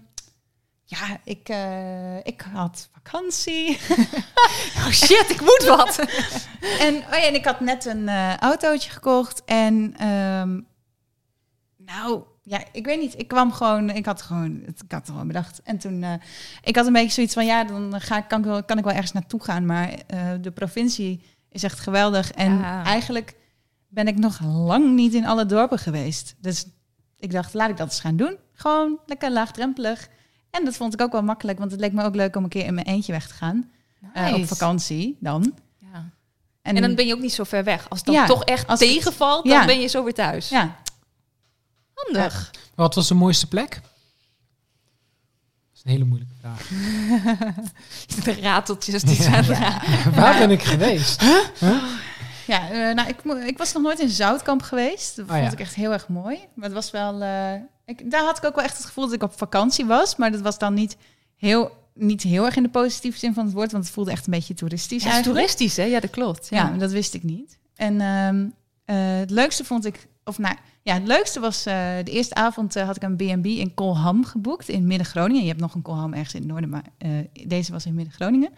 [0.85, 3.79] ja, ik, eh, ik had vakantie.
[4.77, 5.99] Oh shit, ik moet wat.
[6.87, 9.43] en, oh ja, en ik had net een eh, autootje gekocht.
[9.45, 10.61] En ehm,
[11.77, 13.19] nou, ja, ik weet niet.
[13.19, 15.61] Ik kwam gewoon, ik had gewoon, ik had het gewoon bedacht.
[15.63, 16.13] En toen, eh,
[16.63, 18.85] ik had een beetje zoiets van, ja, dan ga, ik- kan, ik wel, kan ik
[18.85, 19.67] wel ergens naartoe gaan.
[19.67, 22.31] Maar eh, de provincie is echt geweldig.
[22.31, 22.85] En Ja.
[22.85, 23.35] eigenlijk
[23.89, 26.35] ben ik nog lang niet in alle dorpen geweest.
[26.41, 26.67] Dus
[27.19, 28.37] ik dacht, laat ik dat eens gaan doen.
[28.53, 30.09] Gewoon lekker laagdrempelig.
[30.51, 32.49] En dat vond ik ook wel makkelijk, want het leek me ook leuk om een
[32.49, 33.71] keer in mijn eentje weg te gaan.
[34.13, 35.55] Eh, op vakantie dan.
[35.79, 36.09] Ja.
[36.63, 37.89] En dan ben je ook niet zo ver weg.
[37.89, 40.49] Als het dan Ja, toch echt tegenvalt, dan ben je zo weer thuis.
[40.49, 40.77] Ja,
[42.05, 42.51] Handig.
[42.75, 43.71] Wat was de mooiste plek?
[43.71, 43.83] Dat
[45.75, 46.69] is een hele moeilijke vraag.
[48.25, 49.83] De rateltjes die zijn ja.
[50.15, 51.23] Waar ben ik geweest?
[52.47, 55.17] Ja, eh, nou, ik, mo- ik was nog nooit in Zoutkamp geweest.
[55.17, 55.51] Dat Oh, vond ja.
[55.53, 56.39] ik echt heel erg mooi.
[56.55, 57.23] Maar het was wel...
[57.23, 57.53] eh,
[57.85, 60.17] ik, daar had ik ook wel echt het gevoel dat ik op vakantie was.
[60.17, 60.97] Maar dat was dan niet
[61.37, 63.73] heel, niet heel erg in de positieve zin van het woord.
[63.73, 65.47] Want het voelde echt een beetje toeristisch Ja, het is eigenlijk.
[65.57, 65.91] toeristisch, hè?
[65.91, 66.47] Ja, dat klopt.
[66.51, 67.59] Ja, dat wist ik niet.
[67.75, 68.47] En ehm,
[68.85, 70.07] eh, het leukste vond ik...
[70.29, 71.67] Of nou, ja, het leukste was...
[71.67, 71.75] eh,
[72.05, 74.69] de eerste avond eh, had ik een B&B in Kolham geboekt.
[74.69, 75.43] In Midden-Groningen.
[75.43, 76.69] Je hebt nog een Kolham ergens in het noorden.
[76.69, 77.11] Maar eh,
[77.47, 78.51] deze was in Midden-Groningen.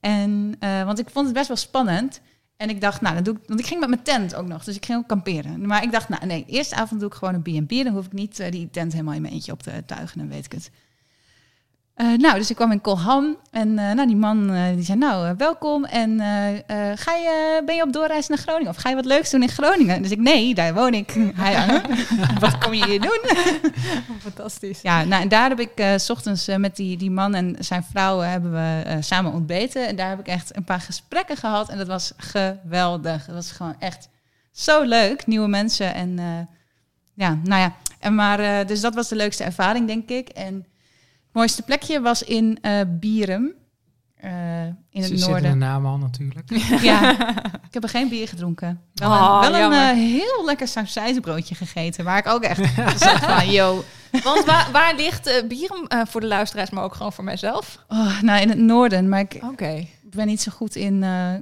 [0.00, 2.20] En, want ik vond het best wel spannend.
[2.56, 3.40] En ik dacht, nou, dan doe ik...
[3.46, 4.64] Want ik ging met mijn tent ook nog.
[4.64, 5.66] Dus ik ging ook kamperen.
[5.66, 7.70] Maar ik dacht, nou nee, eerste avond doe ik gewoon een B&B.
[7.84, 10.18] Dan hoef ik niet die tent helemaal in mijn eentje op te tuigen.
[10.18, 10.70] Dan weet ik het.
[11.94, 14.98] Eh, nou, dus ik kwam in Kolham en eh, nou, die man eh, die zei,
[14.98, 15.84] nou, welkom.
[15.84, 16.18] En
[16.96, 18.70] ga je, ben je op doorreis naar Groningen?
[18.70, 20.02] Of ga je wat leuks doen in Groningen?
[20.02, 21.14] Dus ik, nee, daar woon ik.
[21.34, 21.84] Hij, "Huh?
[22.40, 23.20] wat kom je hier doen?
[24.30, 24.80] fantastisch.
[24.80, 28.18] Ja, nou, en daar heb ik s ochtends met die, die man en zijn vrouw
[28.18, 29.88] hebben we samen ontbeten.
[29.88, 31.68] En daar heb ik echt een paar gesprekken gehad.
[31.68, 33.24] En dat was geweldig.
[33.24, 34.08] Dat was gewoon echt
[34.52, 35.26] zo leuk.
[35.26, 36.18] Nieuwe mensen en...
[37.14, 37.74] ja, nou ja.
[37.98, 40.28] En maar, dus dat was de leukste ervaring, denk ik.
[40.28, 40.66] En
[41.34, 43.52] mooiste plekje was in eh Bierum.
[44.16, 44.30] eh,
[44.66, 45.58] in het Ze in de noorden.
[45.58, 46.50] naam al natuurlijk.
[46.82, 47.10] Ja,
[47.68, 48.80] ik heb er geen bier gedronken.
[48.94, 52.04] Wel een, Oh, wel een eh, heel lekker sausijzenbroodje gegeten.
[52.04, 52.74] Waar ik ook echt
[53.04, 53.84] zat van, yo.
[54.24, 57.78] Want waar, waar ligt eh Bierum eh, voor de luisteraars, maar ook gewoon voor mijzelf?
[57.88, 59.08] Oh, nou, in het noorden.
[59.08, 59.86] Maar ik Oké.
[60.02, 61.32] ben niet zo goed in eh,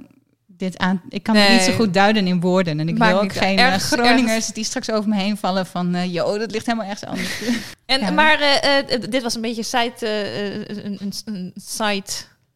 [0.63, 1.01] dit aan...
[1.09, 1.57] Ik kan het Nee.
[1.57, 2.79] niet zo goed duiden in woorden.
[2.79, 5.37] En ik Maakt wil ook geen eh, Ergens- Groningers ergens- die straks over me heen
[5.37, 5.95] vallen van...
[5.95, 7.29] eh yo, dat ligt helemaal ergens anders.
[7.85, 8.11] En, Ja.
[8.11, 12.03] Maar eh, eh, dit was een beetje side, eh, eh, een, een, een side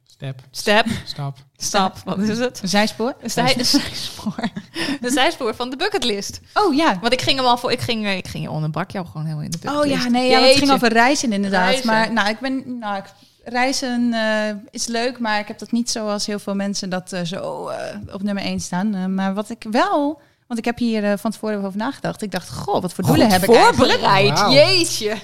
[0.05, 1.37] Step, step, stap.
[1.57, 2.59] stap, wat is het?
[2.61, 3.15] Een zijspoor?
[3.21, 4.35] Een, zij, een zijspoor.
[5.01, 6.39] Een zijspoor van de bucketlist.
[6.53, 6.97] Oh ja.
[7.01, 9.43] Want ik ging hem al voor, ik ging, ik ging je onderbrak jou gewoon helemaal
[9.45, 10.03] in de Oh bucketlist.
[10.03, 11.63] ja, nee, ja, het ging over reizen inderdaad.
[11.69, 11.85] Reizen.
[11.87, 13.03] Maar nou, ik ben, nou, ik,
[13.49, 17.21] reizen eh, is leuk, maar ik heb dat niet zoals heel veel mensen dat eh,
[17.23, 19.13] zo eh, op nummer 1 staan.
[19.13, 22.21] Maar wat ik wel, want ik heb hier van tevoren over nagedacht.
[22.21, 23.91] Ik dacht, goh, wat voor doelen Goed heb ik eigenlijk?
[23.91, 24.39] voorbereid.
[24.39, 25.17] Jeetje.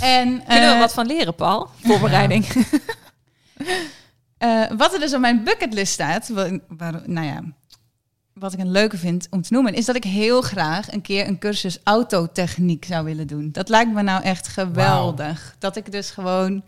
[0.00, 1.68] En Kunnen we wat van leren, Paul?
[1.82, 2.46] Voorbereiding.
[4.76, 6.28] wat er dus op mijn bucketlist staat,
[6.68, 7.42] waar, nou ja,
[8.40, 11.28] wat ik een leuke vind om te noemen, is dat ik heel graag een keer
[11.28, 13.48] een cursus autotechniek zou willen doen.
[13.52, 15.56] Dat lijkt me nou echt geweldig.
[15.58, 16.62] Dat ik dus gewoon,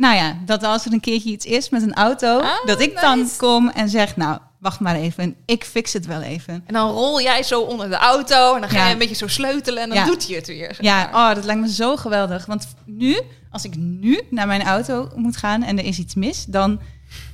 [0.00, 3.00] nou ja, dat als er een keertje iets is met een auto, Ah, dat ik
[3.00, 6.62] dan kom en zeg, nou, wacht maar even, ik fix het wel even.
[6.66, 8.86] En dan rol jij zo onder de auto en dan ga Ja.
[8.86, 10.04] je een beetje zo sleutelen en dan Ja.
[10.04, 10.74] doet hij het weer.
[10.74, 12.46] zeg Ja, oh, dat lijkt me zo geweldig.
[12.46, 13.20] Want nu,
[13.50, 16.80] als ik nu naar mijn auto moet gaan en er is iets mis, dan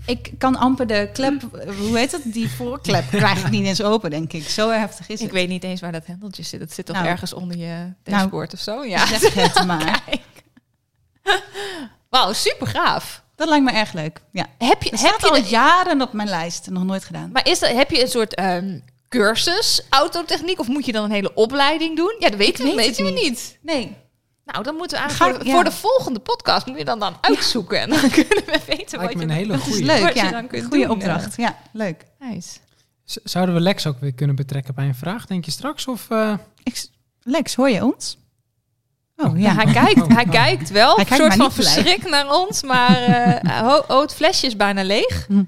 [0.07, 1.43] ik kan amper de klep,
[1.79, 4.49] hoe heet dat, die voorklep krijg ik niet eens open, denk ik.
[4.49, 5.33] Zo heftig is Ik het.
[5.33, 6.61] weet niet eens waar dat hendeltje zit.
[6.61, 7.09] Het zit toch Nou.
[7.09, 7.93] ergens onder je Nou.
[8.03, 8.85] dashboard of zo?
[8.85, 9.07] Ja.
[9.07, 10.03] Zeg het maar.
[10.07, 10.21] Kijk.
[12.17, 13.23] Wauw, super gaaf.
[13.35, 14.21] Dat lijkt me erg leuk.
[14.33, 14.47] Ja.
[14.59, 17.31] Heb je, Het heb je al de- jaren op mijn lijst, nog nooit gedaan.
[17.33, 21.11] maar is dat, heb je een soort ehm, cursus autotechniek of moet je dan een
[21.11, 22.17] hele opleiding doen?
[22.19, 23.23] Ja, dat weten we, weet weten we niet.
[23.23, 23.59] niet.
[23.63, 23.97] Nee.
[24.45, 25.63] Nou, dan moeten we eigenlijk ik- voor, ja.
[25.65, 28.99] de, voor de volgende podcast moet je dan, dan uitzoeken en dan kunnen we weten
[29.01, 29.85] wat Lijkt je een hele Dat is goeie.
[29.85, 30.31] leuk, Wat je ja.
[30.31, 31.37] dan kunt Goede doen, opdracht.
[31.37, 32.05] Ja, leuk.
[32.19, 32.59] Nice.
[33.05, 35.87] Zouden we Lex ook weer kunnen betrekken bij een vraag, denk je straks?
[35.87, 36.87] Of, eh, Ik,
[37.23, 38.19] Lex, hoor je ons?
[39.17, 39.55] Oh Ja, ja.
[39.55, 40.31] hij, kijkt, Oh, hij oh.
[40.31, 44.47] kijkt wel, Hij een soort van verschrik naar ons, maar eh ho, oh, het flesje
[44.47, 45.27] is bijna leeg.
[45.27, 45.43] Hm.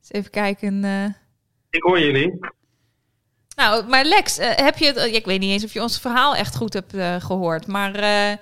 [0.00, 0.84] Dus even kijken.
[0.84, 1.04] eh.
[1.70, 2.38] Ik hoor jullie.
[3.56, 6.00] Nou, maar Lex, eh, heb je het, eh, ik weet niet eens of je ons
[6.00, 8.38] verhaal echt goed hebt eh, gehoord, maar eh, eh,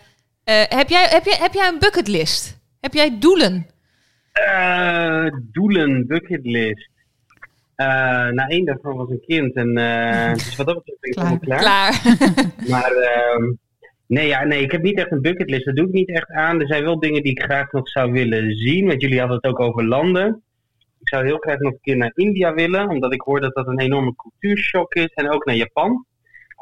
[0.68, 2.58] heb, jij, heb, jij, heb jij een bucketlist?
[2.80, 3.66] Heb jij doelen?
[4.32, 6.88] Eh, doelen, bucketlist.
[7.74, 7.86] Eh
[8.28, 9.54] nou, één daarvan was een kind.
[9.54, 11.28] En eh, dus wat dat betreft ben ik Klaar.
[11.28, 12.00] helemaal klaar.
[12.00, 12.46] Klaar.
[12.70, 13.52] Maar ehm,
[14.10, 15.64] nee, ja, nee, ik heb niet echt een bucketlist.
[15.64, 16.60] Dat doe ik niet echt aan.
[16.60, 18.86] Er zijn wel dingen die ik graag nog zou willen zien.
[18.86, 20.42] Want jullie hadden het ook over landen.
[21.00, 22.88] Ik zou heel graag nog een keer naar India willen.
[22.88, 25.12] Omdat ik hoor dat dat een enorme cultuurshock is.
[25.14, 26.04] En ook naar Japan.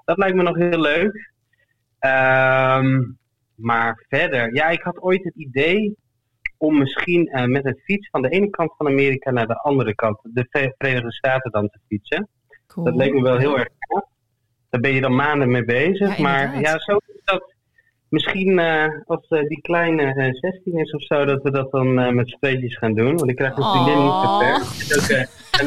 [0.04, 1.32] Dat lijkt me nog heel leuk.
[1.98, 3.02] Ehm,
[3.54, 5.96] maar verder, ja, ik had ooit het idee
[6.56, 9.94] om misschien eh, met een fiets van de ene kant van Amerika naar de andere
[9.94, 12.28] kant, de Ve- Verenigde Staten dan te fietsen.
[12.66, 12.84] Cool.
[12.86, 14.04] Dat leek me wel heel erg gaaf.
[14.70, 16.16] Daar ben je dan maanden mee bezig.
[16.16, 16.98] Ja, maar ja, zo.
[18.08, 21.98] Misschien eh, als eh, die kleine eh, 16 is of zo, dat we dat dan
[22.00, 23.16] eh, met speetjes gaan doen.
[23.16, 24.38] Want ik krijg mijn vriendin niet Oh.
[24.38, 24.64] ver.
[24.74, 25.24] Zit ook eh,
[25.60, 25.66] een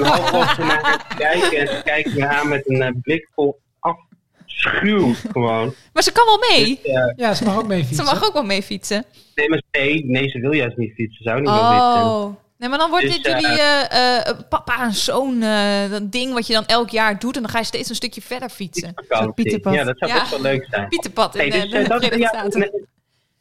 [0.67, 1.57] naar haar te kijken.
[1.59, 5.73] En ze kijkt me aan met een eh, blik vol afschuw gewoon.
[5.93, 6.79] Maar ze kan wel mee.
[6.83, 8.05] Dus, eh, ja, ze mag ook mee Ze fietsen.
[8.05, 9.05] mag ook wel mee fietsen.
[9.35, 11.23] nee, maar nee, nee, ze wil juist niet fietsen.
[11.23, 12.37] Ze zou niet meer fietsen.
[12.61, 16.33] Nee, maar dan wordt Dus, dit jullie eh, eh, papa en zoon eh, dat ding
[16.33, 18.93] wat je dan elk jaar doet en dan ga je steeds een stukje verder fietsen.
[19.35, 19.73] Pieterpad.
[19.73, 20.19] Ja, dat zou Ja.
[20.19, 20.87] best wel leuk zijn.
[20.93, 22.87] Pieterpad in Hey, eh, dus, de eh, dat,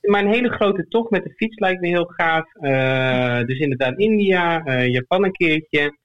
[0.01, 2.55] maar een hele grote tocht met de fiets lijkt me heel gaaf.
[2.55, 5.97] Eh, dus inderdaad India, eh, Japan een keertje.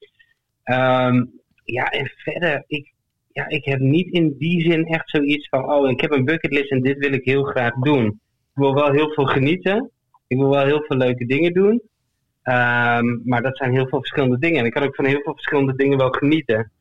[0.63, 1.26] Ehm,
[1.63, 2.93] ja, en verder, ik,
[3.32, 6.72] ja, ik heb niet in die zin echt zoiets van, oh, ik heb een bucketlist
[6.72, 8.05] en dit wil ik heel graag doen.
[8.05, 9.91] Ik wil wel heel veel genieten.
[10.28, 11.82] Ik wil wel heel veel leuke dingen doen.
[12.46, 14.60] Ehm, maar dat zijn heel veel verschillende dingen.
[14.60, 16.72] En ik kan ook van heel veel verschillende dingen wel genieten.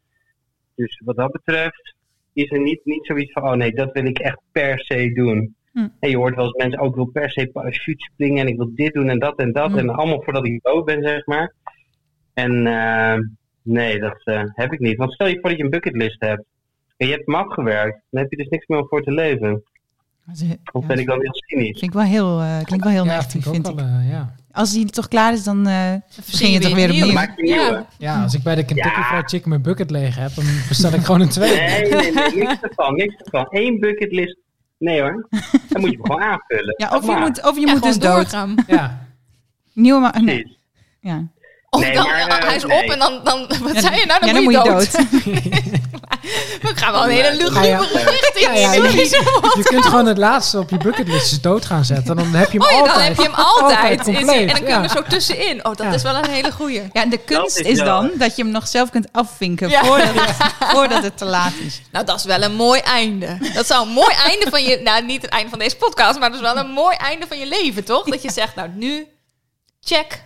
[0.75, 1.95] Dus wat dat betreft
[2.33, 5.57] is er niet, niet zoiets van, oh nee, dat wil ik echt per se doen.
[5.73, 5.89] Hm.
[6.01, 8.75] En je hoort wel eens mensen ook wil per se parachute springen en ik wil
[8.75, 9.71] dit doen en dat en dat.
[9.71, 9.79] Hm.
[9.79, 11.55] En allemaal voordat ik dood ben, zeg maar.
[12.35, 13.19] En eh,
[13.63, 14.97] nee, dat eh, heb ik niet.
[14.97, 16.45] Want stel je voor dat je een bucketlist hebt
[16.97, 19.63] en je hebt hem afgewerkt, dan heb je dus niks meer om voor te leven.
[20.73, 21.77] Of Ja, ben ik dan heel cynisch?
[21.79, 23.75] Klinkt wel heel, eh, klinkt wel heel ja, negatief, vind ik ook vind ik.
[23.85, 24.35] wel, eh, ja.
[24.53, 27.23] Als die toch klaar is, dan eh Verzin begin je toch weer nieuw.
[27.23, 27.55] opnieuw.
[27.55, 27.87] Ja.
[27.99, 29.05] ja, als ik bij de Kentucky Ja.
[29.05, 31.57] Fried Chicken mijn bucket leeg heb, dan bestel ik gewoon een tweede.
[31.57, 33.47] Nee, nee, nee, niks ervan, niks ervan.
[33.51, 34.37] Eén bucketlist,
[34.79, 35.29] nee hoor.
[35.69, 36.75] Dan moet je hem gewoon aanvullen.
[36.77, 38.31] Ja, of je Maar, moet, of je Ja, moet dus gewoon dood.
[38.31, 38.55] doorgaan.
[38.67, 39.07] Ja,
[39.73, 40.57] Nieuwe ma- nee.
[41.01, 41.23] Ja.
[41.75, 42.83] Of Nee, dan, maar, eh, hij is nee.
[42.85, 44.21] op en dan, dan wat Ja, zei je nou?
[44.21, 44.93] Dan, ja, moet, je dood.
[44.93, 44.93] dood.
[46.63, 47.79] We gaan wel een hele ja.
[47.79, 48.59] richting.
[48.59, 48.83] Ja, je,
[49.57, 52.17] je kunt gewoon het laatste op je bucketlist dood gaan zetten.
[52.17, 53.09] Dan heb je hem Oh ja, dan altijd.
[53.09, 54.07] heb je hem altijd.
[54.07, 54.15] En
[54.47, 54.83] dan kun je ja.
[54.83, 55.59] er zo tussenin.
[55.67, 55.93] Oh, dat Ja.
[55.93, 56.83] is wel een hele goeie.
[56.93, 59.85] Ja, en de kunst is dan dat je hem nog zelf kunt afvinken Ja.
[59.85, 60.37] voordat, het,
[60.75, 61.81] voordat het te laat is.
[61.93, 63.39] Nou, dat is wel een mooi einde.
[63.55, 64.81] Dat zou een mooi einde van je...
[64.85, 67.39] Nou, niet het einde van deze podcast, maar dat is wel een mooi einde van
[67.39, 68.05] je leven, toch?
[68.05, 69.07] Dat je zegt, nou, nu,
[69.81, 70.23] check,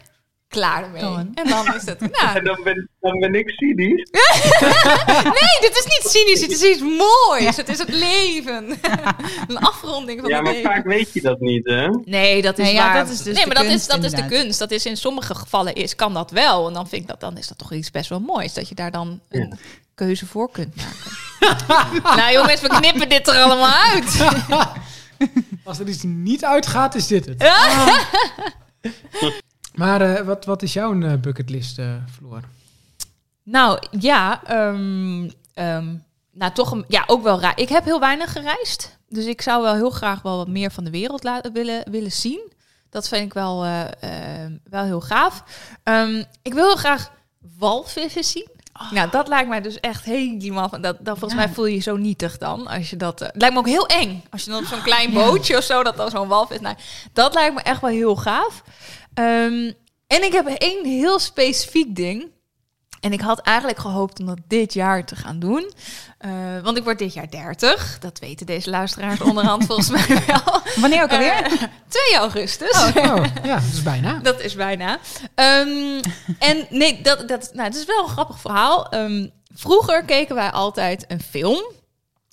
[0.48, 1.00] klaar ermee.
[1.00, 1.30] Dan.
[1.34, 4.10] En dan is het, nou, En dan ben, dan ben ik cynisch.
[5.40, 7.56] nee, dit is niet cynisch, het is iets moois.
[7.56, 8.70] Het is het leven.
[9.48, 10.70] een afronding van Ja, het maar leven.
[10.70, 11.88] vaak weet je dat niet, hè?
[12.04, 14.04] Nee, dat is Nee, ja, dat is dus nee, de maar dat is, kunst, dat
[14.04, 14.58] is de kunst.
[14.58, 16.66] Dat is in sommige gevallen is, kan dat wel.
[16.66, 18.54] En dan vind ik dat dan is dat toch iets best wel moois.
[18.54, 19.58] Dat je daar dan een
[19.94, 22.16] keuze voor kunt maken.
[22.16, 24.28] nou jongens, we knippen dit er allemaal uit.
[25.64, 27.42] Als er iets niet uitgaat, is dit het.
[29.78, 32.40] Maar eh, wat, wat is jouw eh, bucketlist, eh Floor?
[33.42, 35.94] Nou ja, ehm, ehm,
[36.32, 37.58] nou toch een, ja, ook wel raar.
[37.58, 38.98] Ik heb heel weinig gereisd.
[39.08, 42.12] Dus ik zou wel heel graag wel wat meer van de wereld laten, willen, willen
[42.12, 42.52] zien.
[42.90, 45.42] Dat vind ik wel, eh, eh, wel heel gaaf.
[45.82, 47.10] Ehm, ik wil heel graag
[47.58, 48.48] walvissen zien.
[48.90, 50.68] Nou, dat lijkt mij dus echt helemaal...
[50.68, 51.46] van- Dat, dat, volgens Ja.
[51.46, 52.66] mij voel je je zo nietig dan.
[52.66, 54.24] Als je dat, het lijkt me ook heel eng.
[54.30, 56.60] Als je dan op zo'n klein bootje of zo, dat dan zo'n walvis...
[56.60, 56.76] Nou,
[57.12, 58.62] dat lijkt me echt wel heel gaaf.
[59.18, 59.72] Ehm,
[60.06, 62.30] en ik heb één heel specifiek ding.
[63.00, 65.72] En ik had eigenlijk gehoopt om dat dit jaar te gaan doen.
[66.18, 66.30] Eh,
[66.62, 67.98] want ik word dit jaar 30.
[68.00, 70.60] Dat weten deze luisteraars onderhand volgens mij wel.
[70.76, 71.42] Wanneer ook alweer?
[71.42, 71.52] Eh,
[71.88, 72.84] 2 augustus.
[72.96, 74.18] Oh, ja, dat is bijna.
[74.22, 74.98] Dat is bijna.
[75.34, 76.00] Ehm,
[76.38, 78.88] en nee, dat, dat, nou, het is wel een grappig verhaal.
[78.88, 81.62] Ehm, vroeger keken wij altijd een film.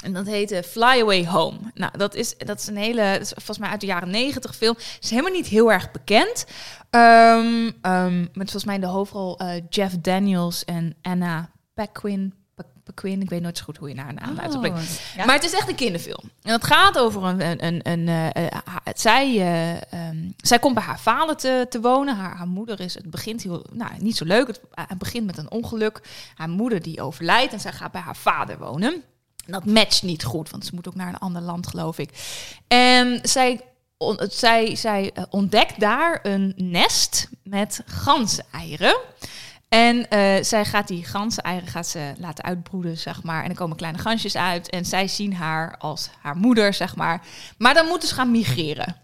[0.05, 1.57] En dat heette Fly Away Home.
[1.73, 4.55] Nou, dat is, dat is een hele, dat is volgens mij uit de jaren negentig
[4.55, 4.75] film.
[5.01, 6.45] is helemaal niet heel erg bekend.
[6.89, 12.33] Ehm, ehm, met volgens mij in de hoofdrol eh, Jeff Daniels en Anna Paquin.
[12.55, 14.75] Pa- Paquin, ik weet nooit zo goed hoe je haar naam uitspreekt.
[14.75, 14.83] Oh,
[15.15, 15.25] ja.
[15.25, 16.31] Maar het is echt een kinderfilm.
[16.41, 17.41] En het gaat over een.
[17.41, 18.57] een, een, een eh, eh,
[18.93, 22.15] zij, eh, ehm, zij komt bij haar vader te, te wonen.
[22.15, 22.93] Haar, haar moeder is.
[22.93, 23.65] Het begint heel.
[23.73, 24.47] Nou, niet zo leuk.
[24.47, 26.01] Het, het begint met een ongeluk.
[26.35, 27.53] Haar moeder die overlijdt.
[27.53, 29.03] En zij gaat bij haar vader wonen.
[29.45, 32.09] Dat matcht niet goed, want ze moet ook naar een ander land, geloof ik.
[32.67, 33.61] En zij,
[33.97, 38.97] on- zij, zij eh, ontdekt daar een nest met ganzeneieren.
[39.69, 43.43] En eh, zij gaat die ganzeneieren gaat ze laten uitbroeden, zeg maar.
[43.43, 44.69] En er komen kleine gansjes uit.
[44.69, 47.21] En zij zien haar als haar moeder, zeg maar.
[47.57, 48.95] Maar dan moeten ze gaan migreren.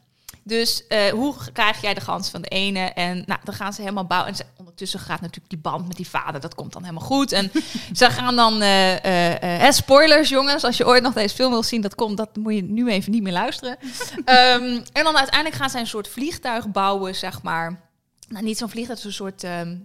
[0.44, 2.80] Dus eh, hoe krijg jij de gans van de ene?
[2.80, 4.30] En nou, dan gaan ze helemaal bouwen.
[4.30, 6.42] En ze, ondertussen gaat natuurlijk die band met die vader.
[6.42, 7.32] Dat komt dan helemaal goed.
[7.32, 7.52] En
[7.94, 8.62] ze gaan dan...
[8.62, 10.64] eh, eh, eh, spoilers, jongens.
[10.64, 12.18] Als je ooit nog deze film wil zien, dat komt.
[12.18, 13.78] Dat moet je nu even niet meer luisteren.
[14.26, 17.80] Ehm, en dan uiteindelijk gaan ze een soort vliegtuig bouwen, zeg maar.
[18.28, 19.44] Nou, niet zo'n vliegtuig, het is een soort...
[19.44, 19.76] ehm,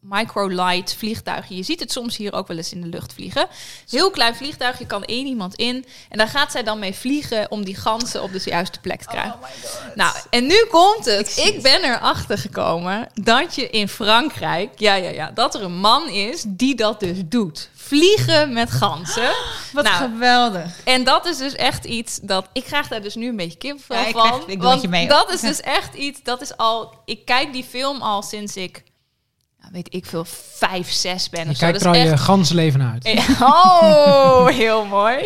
[0.00, 1.56] microlight vliegtuigje.
[1.56, 3.46] Je ziet het soms hier ook wel eens in de lucht vliegen.
[3.90, 5.84] Heel klein vliegtuigje, kan één iemand in.
[6.08, 9.08] En daar gaat zij dan mee vliegen om die ganzen op de juiste plek te
[9.08, 9.38] krijgen.
[9.94, 11.36] nou, en nu komt het.
[11.36, 16.08] Ik, ben erachter gekomen dat je in Frankrijk, ja, ja, ja, dat er een man
[16.08, 17.70] is die dat dus doet.
[17.74, 19.30] Vliegen met ganzen.
[19.72, 20.80] Wat Nou, geweldig.
[20.84, 23.94] En dat is dus echt iets dat ik krijg daar dus nu een beetje kipvel
[23.96, 24.28] Ja, ik van.
[24.28, 26.22] krijg- ik want je mee, dat is dus echt iets.
[26.22, 26.94] Dat is al.
[27.04, 28.82] Ik kijk die film al sinds ik,
[29.72, 31.44] weet ik veel, vijf, zes ben.
[31.44, 31.60] Je of zo.
[31.66, 33.38] kijkt er is al je echt- ganse leven naar uit.
[33.40, 35.16] Oh, heel mooi.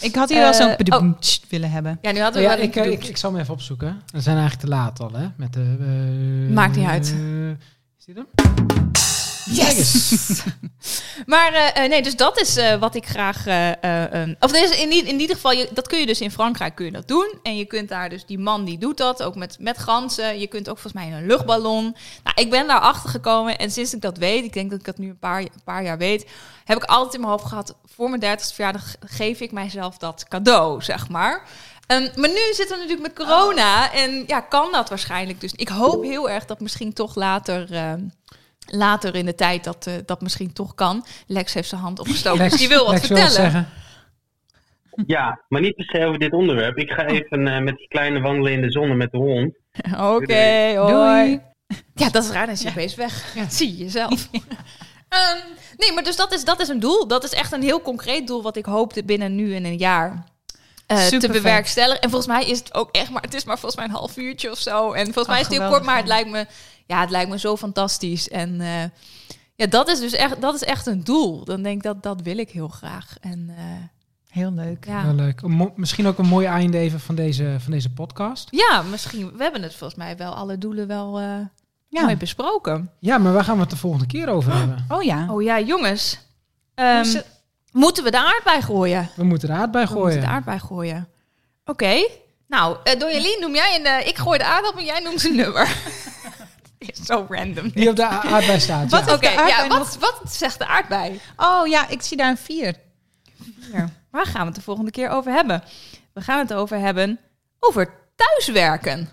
[0.00, 1.98] Ik had hier wel Eh, zo'n bedoemd willen hebben.
[2.02, 3.52] Ja, nu hadden Oh we ja, wel ik, eh, een ik, ik zal hem even
[3.54, 4.02] opzoeken.
[4.12, 5.26] We zijn eigenlijk te laat al, hè?
[5.36, 5.76] Met de,
[6.48, 7.06] eh, Maakt niet uit.
[7.12, 7.48] eh,
[7.98, 8.26] is dit hem?
[9.50, 10.42] Yes!
[11.26, 13.46] maar eh, eh, nee, dus dat is eh, wat ik graag...
[13.46, 16.30] eh, eh, eh, of dus in, in ieder geval, je, dat kun je dus in
[16.30, 17.38] Frankrijk kun je dat doen.
[17.42, 20.38] En je kunt daar dus, die man die doet dat, ook met, met ganzen.
[20.40, 21.96] Je kunt ook volgens mij in een luchtballon.
[22.24, 24.84] Nou, ik ben daar achter gekomen en sinds ik dat weet, ik denk dat ik
[24.84, 26.26] dat nu een paar, een paar jaar weet,
[26.64, 30.24] heb ik altijd in mijn hoofd gehad, voor mijn 30ste verjaardag geef ik mijzelf dat
[30.28, 31.42] cadeau, zeg maar.
[31.86, 35.52] Ehm, maar nu zitten we natuurlijk met corona en ja, kan dat waarschijnlijk dus.
[35.52, 37.68] Ik hoop heel erg dat misschien toch later...
[38.66, 41.04] later in de tijd dat eh, dat misschien toch kan.
[41.26, 43.30] Lex heeft zijn hand opgestoken, Lex, dus die wil wat Lex vertellen.
[43.30, 43.68] zeggen.
[45.06, 46.76] Ja, maar niet per se over dit onderwerp.
[46.76, 49.54] Ik ga even eh, met die kleine wandelen in de zon met de hond.
[49.98, 50.92] Oké, hoi.
[50.92, 51.40] Doei.
[51.94, 53.34] Ja, dat is raar, dan is je opeens weg.
[53.48, 54.28] Zie je jezelf.
[55.08, 55.38] Ehm,
[55.76, 57.06] nee, maar dus dat is, dat is een doel.
[57.06, 60.24] Dat is echt een heel concreet doel wat ik hoopte binnen nu in een jaar
[60.86, 62.00] eh, te bewerkstelligen.
[62.00, 64.16] En volgens mij is het ook echt maar, het is maar volgens mij een half
[64.16, 64.92] uurtje of zo.
[64.92, 66.12] En volgens mij is het heel kort, maar het ja.
[66.12, 66.46] lijkt me,
[66.86, 68.28] ja, het lijkt me zo fantastisch.
[68.28, 68.82] En eh,
[69.54, 71.44] ja, dat is dus echt, dat is echt een doel.
[71.44, 73.16] Dan denk ik dat dat wil ik heel graag.
[73.20, 73.64] En eh,
[74.28, 74.84] Heel leuk.
[74.86, 75.04] ja.
[75.04, 75.42] Wel leuk.
[75.76, 78.48] Misschien ook een mooi einde even van deze, van deze podcast.
[78.50, 79.36] Ja, misschien.
[79.36, 81.18] We hebben het volgens mij wel alle doelen wel.
[81.18, 81.24] eh,
[81.88, 82.02] Ja.
[82.02, 82.90] mooi besproken.
[82.98, 84.84] Ja, maar waar gaan we het de volgende keer over hebben?
[84.88, 85.26] Oh ja.
[85.32, 86.18] Oh ja, jongens.
[86.74, 87.20] Ehm,
[87.72, 89.08] moeten we de aardbei gooien?
[89.16, 90.34] We moeten de aardbei We moeten de gooien.
[90.34, 91.08] aardbei gooien.
[91.64, 92.08] Oké.
[92.48, 93.84] Nou, uh, noem jij een...
[93.86, 95.76] eh, ik gooi de aardappel, jij noemt een nummer.
[96.92, 97.70] is zo random.
[97.74, 98.90] Die op de aardbei staat.
[98.90, 99.12] Wat ja.
[99.12, 99.78] Oké, de aardbei ja, nog?
[99.78, 101.20] wat, wat zegt de aardbei?
[101.36, 102.74] Oh ja, ik zie daar een vier.
[103.72, 103.88] Hier.
[104.10, 105.62] Waar gaan we het de volgende keer over hebben?
[106.12, 107.20] We gaan het over hebben
[107.60, 109.08] over thuiswerken.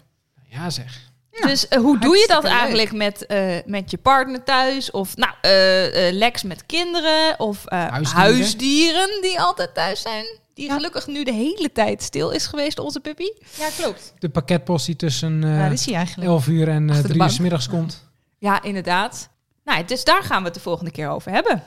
[0.49, 1.01] Ja, zeg.
[1.32, 4.91] Ja, dus eh, hoe doe je dat eigenlijk met, eh, met je partner thuis?
[4.91, 7.39] Of nou, eh, eh, Lex met kinderen?
[7.39, 8.22] Of eh, Huisdieren.
[8.36, 9.22] huisdieren.
[9.22, 10.26] die altijd thuis zijn?
[10.54, 10.74] Die Ja.
[10.76, 13.28] gelukkig nu de hele tijd stil is geweest, onze puppy.
[13.60, 14.14] Ja, klopt.
[14.20, 15.49] De pakketpost die tussen eh
[15.86, 16.30] hij eigenlijk?
[16.30, 17.30] 11 uur en eh Achter de 3 uur.
[17.30, 18.04] 's middags komt.
[18.38, 19.30] Ja, inderdaad.
[19.64, 21.64] Nou, dus daar gaan we het de volgende keer over hebben.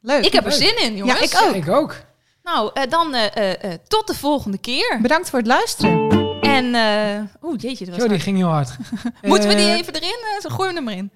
[0.00, 0.24] Leuk.
[0.24, 1.18] Ik heb er zin in, jongens.
[1.32, 1.54] Ja, ik ook.
[1.54, 1.96] Ik ook.
[2.42, 4.98] Nou, eh, dan eh, eh, eh, tot de volgende keer.
[5.02, 6.08] Bedankt voor het luisteren.
[6.40, 8.76] En, eh oeh, jeetje, dat was Zo, die ging heel hard.
[9.22, 10.18] Moeten we die Eh, even erin?
[10.36, 11.10] Eh, Zo gooi hem er maar in.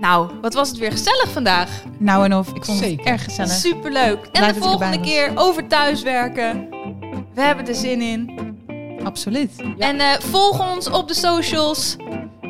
[0.00, 1.82] Nou, wat was het weer gezellig vandaag.
[1.98, 2.98] Nou en of, ik vond Zeker.
[2.98, 3.50] het erg gezellig.
[3.52, 4.24] Superleuk.
[4.24, 6.68] En Blijf de volgende keer over thuiswerken.
[7.34, 8.38] We hebben er zin in.
[9.04, 9.50] Absoluut.
[9.78, 11.96] En eh, volg ons op de socials.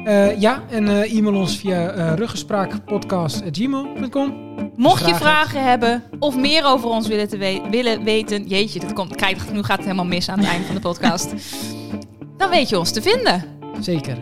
[0.05, 4.49] eh, ja, en eh, e-mail ons via eh ruggespraakpodcast.gmail.com.
[4.77, 8.47] Mocht je vragen hebben of meer over ons willen, te we- willen weten.
[8.49, 11.33] Jeetje, dat komt, kijk, nu gaat het helemaal mis aan het einde van de podcast.
[12.37, 13.45] Dan weet je ons te vinden.
[13.81, 14.17] Zeker.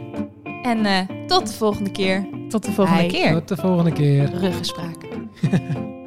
[0.69, 2.29] En eh, tot de volgende keer.
[2.49, 3.33] Tot de volgende keer.
[3.33, 4.31] Tot de volgende keer.
[4.35, 4.97] Ruggespraak.